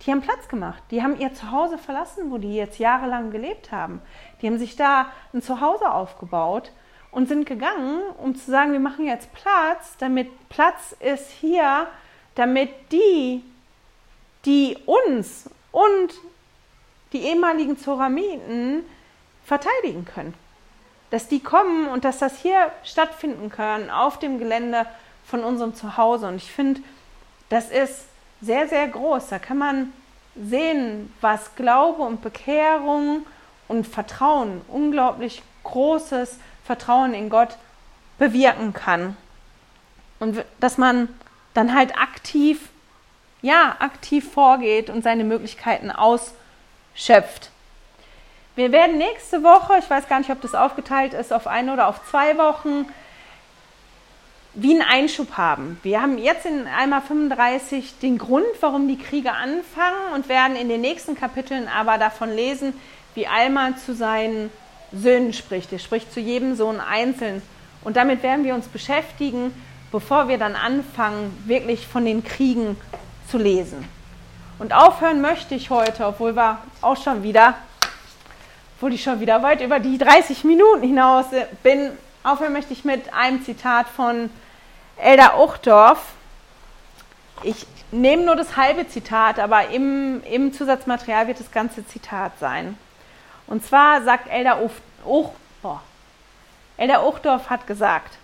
[0.03, 0.82] Die haben Platz gemacht.
[0.91, 4.03] Die haben ihr Zuhause verlassen, wo die jetzt jahrelang gelebt haben.
[4.41, 6.72] Die haben sich da ein Zuhause aufgebaut
[7.17, 11.87] und sind gegangen, um zu sagen, wir machen jetzt Platz, damit Platz ist hier,
[12.35, 13.43] damit die,
[14.45, 16.12] die uns und
[17.14, 18.85] die ehemaligen Zoramiten
[19.47, 20.35] verteidigen können.
[21.09, 24.85] Dass die kommen und dass das hier stattfinden kann auf dem Gelände
[25.25, 26.29] von unserem Zuhause.
[26.29, 26.83] Und ich finde,
[27.49, 28.09] das ist
[28.43, 29.29] sehr, sehr groß.
[29.29, 29.93] Da kann man
[30.35, 33.25] sehen, was Glaube und Bekehrung
[33.69, 37.57] und Vertrauen, unglaublich großes Vertrauen in Gott
[38.19, 39.17] bewirken kann.
[40.19, 41.09] Und dass man
[41.55, 42.69] dann halt aktiv,
[43.43, 47.51] ja, aktiv vorgeht und seine Möglichkeiten ausschöpft.
[48.57, 51.89] Wir werden nächste Woche, ich weiß gar nicht, ob das aufgeteilt ist auf eine oder
[51.89, 52.87] auf zwei Wochen,
[54.55, 55.79] wie einen Einschub haben.
[55.83, 60.71] Wir haben jetzt in einmal 35 den Grund, warum die Kriege anfangen und werden in
[60.71, 62.73] den nächsten Kapiteln aber davon lesen,
[63.14, 64.51] wie Alma zu seinen
[64.93, 65.72] Söhnen spricht.
[65.72, 67.43] Er spricht zu jedem Sohn einzeln.
[67.82, 69.53] Und damit werden wir uns beschäftigen,
[69.93, 72.76] bevor wir dann anfangen, wirklich von den Kriegen
[73.30, 73.89] zu lesen.
[74.59, 77.55] Und aufhören möchte ich heute, obwohl wir auch schon wieder,
[78.76, 81.26] obwohl ich schon wieder weit über die 30 Minuten hinaus
[81.62, 84.30] bin, aufhören möchte ich mit einem Zitat von
[84.97, 86.01] Elder Uchtdorf.
[87.43, 92.78] Ich nehme nur das halbe Zitat, aber im, im Zusatzmaterial wird das ganze Zitat sein.
[93.47, 94.73] Und zwar sagt Elder, Uch,
[95.05, 95.31] Uch,
[95.63, 95.79] oh.
[96.77, 98.19] Elder Uchdorf hat gesagt,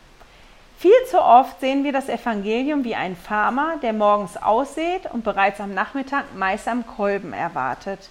[0.79, 5.61] viel zu oft sehen wir das Evangelium wie ein Farmer, der morgens aussät und bereits
[5.61, 8.11] am Nachmittag meist am Kolben erwartet.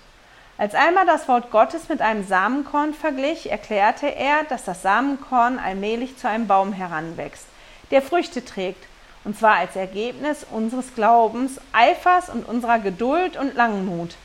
[0.58, 6.18] Als einmal das Wort Gottes mit einem Samenkorn verglich, erklärte er, dass das Samenkorn allmählich
[6.18, 7.46] zu einem Baum heranwächst,
[7.90, 8.86] der Früchte trägt,
[9.24, 14.16] und zwar als Ergebnis unseres Glaubens, Eifers und unserer Geduld und Langmut.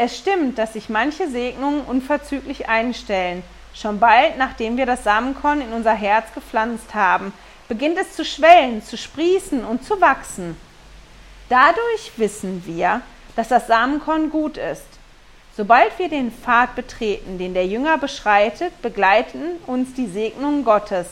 [0.00, 3.42] Es stimmt, dass sich manche Segnungen unverzüglich einstellen.
[3.74, 7.32] Schon bald, nachdem wir das Samenkorn in unser Herz gepflanzt haben,
[7.66, 10.56] beginnt es zu schwellen, zu sprießen und zu wachsen.
[11.48, 13.00] Dadurch wissen wir,
[13.34, 14.86] dass das Samenkorn gut ist.
[15.56, 21.08] Sobald wir den Pfad betreten, den der Jünger beschreitet, begleiten uns die Segnungen Gottes,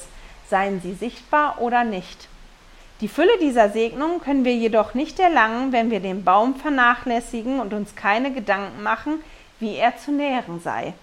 [0.49, 2.29] seien sie sichtbar oder nicht.
[3.03, 7.75] Die Fülle dieser Segnung können wir jedoch nicht erlangen, wenn wir den Baum vernachlässigen und
[7.75, 9.23] uns keine Gedanken machen,
[9.61, 10.95] wie er zu nähren sei.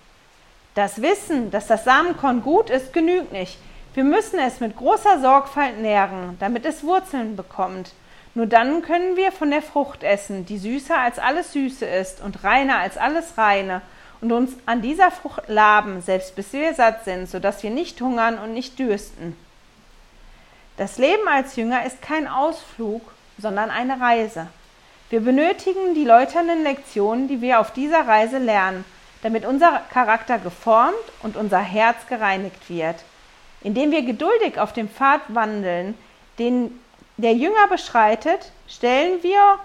[0.74, 3.60] Das Wissen, dass das Samenkorn gut ist, genügt nicht.
[3.94, 7.92] Wir müssen es mit großer Sorgfalt nähren, damit es Wurzeln bekommt.
[8.34, 12.44] Nur dann können wir von der Frucht essen, die süßer als alles Süße ist und
[12.44, 13.84] reiner als alles Reine,
[14.24, 18.40] und uns an dieser Frucht laben, selbst bis wir satt sind, sodass wir nicht hungern
[18.40, 19.36] und nicht dürsten.
[20.78, 23.02] Das Leben als Jünger ist kein Ausflug,
[23.38, 24.48] sondern eine Reise.
[25.12, 28.84] Wir benötigen die läuternden Lektionen, die wir auf dieser Reise lernen,
[29.22, 32.96] damit unser Charakter geformt und unser Herz gereinigt wird.
[33.62, 35.96] Indem wir geduldig auf dem Pfad wandeln,
[36.40, 36.80] den
[37.18, 39.60] der Jünger beschreitet, stellen wir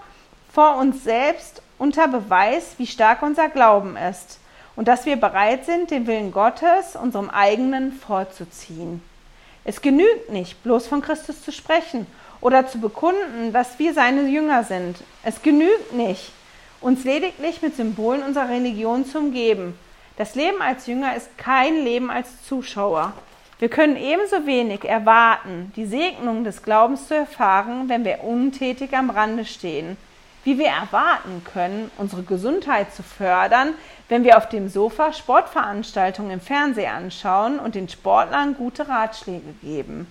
[0.53, 4.39] vor uns selbst unter Beweis, wie stark unser Glauben ist
[4.77, 9.03] und dass wir bereit sind, den Willen Gottes unserem eigenen vorzuziehen.
[9.69, 12.07] Es genügt nicht, bloß von Christus zu sprechen
[12.41, 14.97] oder zu bekunden, dass wir seine Jünger sind.
[15.23, 16.33] Es genügt nicht,
[16.81, 19.79] uns lediglich mit Symbolen unserer Religion zu umgeben.
[20.17, 23.13] Das Leben als Jünger ist kein Leben als Zuschauer.
[23.59, 29.11] Wir können ebenso wenig erwarten, die Segnung des Glaubens zu erfahren, wenn wir untätig am
[29.11, 29.99] Rande stehen,
[30.45, 33.75] wie wir erwarten können, unsere Gesundheit zu fördern,
[34.09, 40.11] wenn wir auf dem Sofa Sportveranstaltungen im Fernsehen anschauen und den Sportlern gute Ratschläge geben.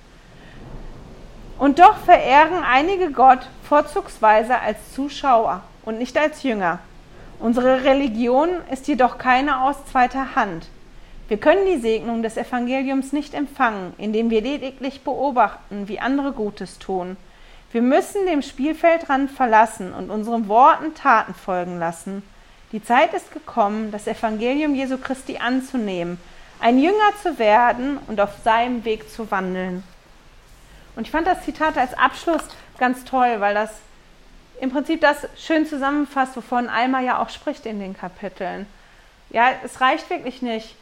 [1.57, 6.79] Und doch verehren einige Gott vorzugsweise als Zuschauer und nicht als Jünger.
[7.39, 10.67] Unsere Religion ist jedoch keine aus zweiter Hand.
[11.27, 16.79] Wir können die Segnung des Evangeliums nicht empfangen, indem wir lediglich beobachten, wie andere Gutes
[16.79, 17.17] tun.
[17.71, 22.23] Wir müssen dem Spielfeldrand verlassen und unseren Worten Taten folgen lassen.
[22.71, 26.19] Die Zeit ist gekommen, das Evangelium Jesu Christi anzunehmen,
[26.59, 29.83] ein Jünger zu werden und auf seinem Weg zu wandeln.
[30.95, 32.41] Und ich fand das Zitat als Abschluss
[32.77, 33.71] ganz toll, weil das
[34.59, 38.65] im Prinzip das schön zusammenfasst, wovon Alma ja auch spricht in den Kapiteln.
[39.29, 40.75] Ja, es reicht wirklich nicht.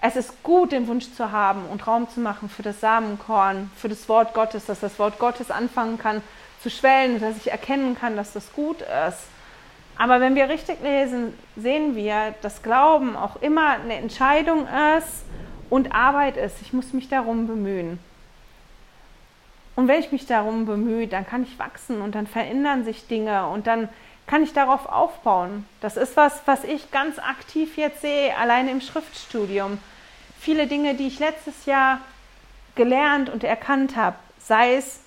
[0.00, 3.90] Es ist gut, den Wunsch zu haben und Raum zu machen für das Samenkorn, für
[3.90, 6.22] das Wort Gottes, dass das Wort Gottes anfangen kann
[6.62, 9.29] zu schwellen, dass ich erkennen kann, dass das gut ist.
[10.00, 15.26] Aber wenn wir richtig lesen, sehen wir, dass Glauben auch immer eine Entscheidung ist
[15.68, 16.62] und Arbeit ist.
[16.62, 17.98] Ich muss mich darum bemühen.
[19.76, 23.46] Und wenn ich mich darum bemühe, dann kann ich wachsen und dann verändern sich Dinge
[23.48, 23.90] und dann
[24.26, 25.66] kann ich darauf aufbauen.
[25.82, 29.76] Das ist was, was ich ganz aktiv jetzt sehe, alleine im Schriftstudium.
[30.38, 32.00] Viele Dinge, die ich letztes Jahr
[32.74, 35.02] gelernt und erkannt habe, sei es,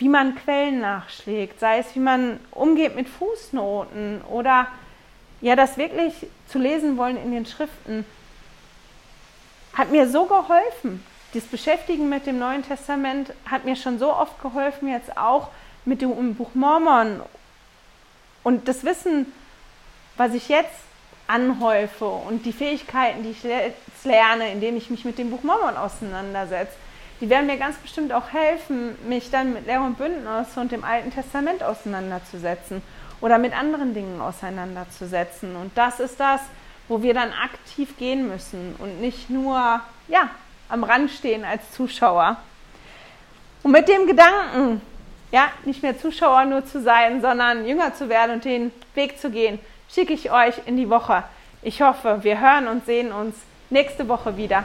[0.00, 4.66] wie man Quellen nachschlägt, sei es, wie man umgeht mit Fußnoten oder
[5.40, 6.14] ja, das wirklich
[6.48, 8.04] zu lesen wollen in den Schriften,
[9.74, 14.40] hat mir so geholfen das Beschäftigen mit dem Neuen Testament hat mir schon so oft
[14.42, 15.48] geholfen, jetzt auch
[15.84, 17.20] mit dem Buch Mormon.
[18.42, 19.32] Und das Wissen,
[20.16, 20.74] was ich jetzt
[21.26, 25.76] anhäufe und die Fähigkeiten, die ich jetzt lerne, indem ich mich mit dem Buch Mormon
[25.76, 26.74] auseinandersetze,
[27.20, 30.84] die werden mir ganz bestimmt auch helfen, mich dann mit Lehr und Bündnis und dem
[30.84, 32.82] Alten Testament auseinanderzusetzen
[33.20, 35.54] oder mit anderen Dingen auseinanderzusetzen.
[35.56, 36.40] Und das ist das,
[36.88, 40.30] wo wir dann aktiv gehen müssen und nicht nur, ja,
[40.68, 42.36] am Rand stehen als Zuschauer.
[43.62, 44.80] Und mit dem Gedanken,
[45.30, 49.30] ja, nicht mehr Zuschauer nur zu sein, sondern Jünger zu werden und den Weg zu
[49.30, 49.58] gehen,
[49.92, 51.22] schicke ich euch in die Woche.
[51.62, 53.36] Ich hoffe, wir hören und sehen uns
[53.68, 54.64] nächste Woche wieder.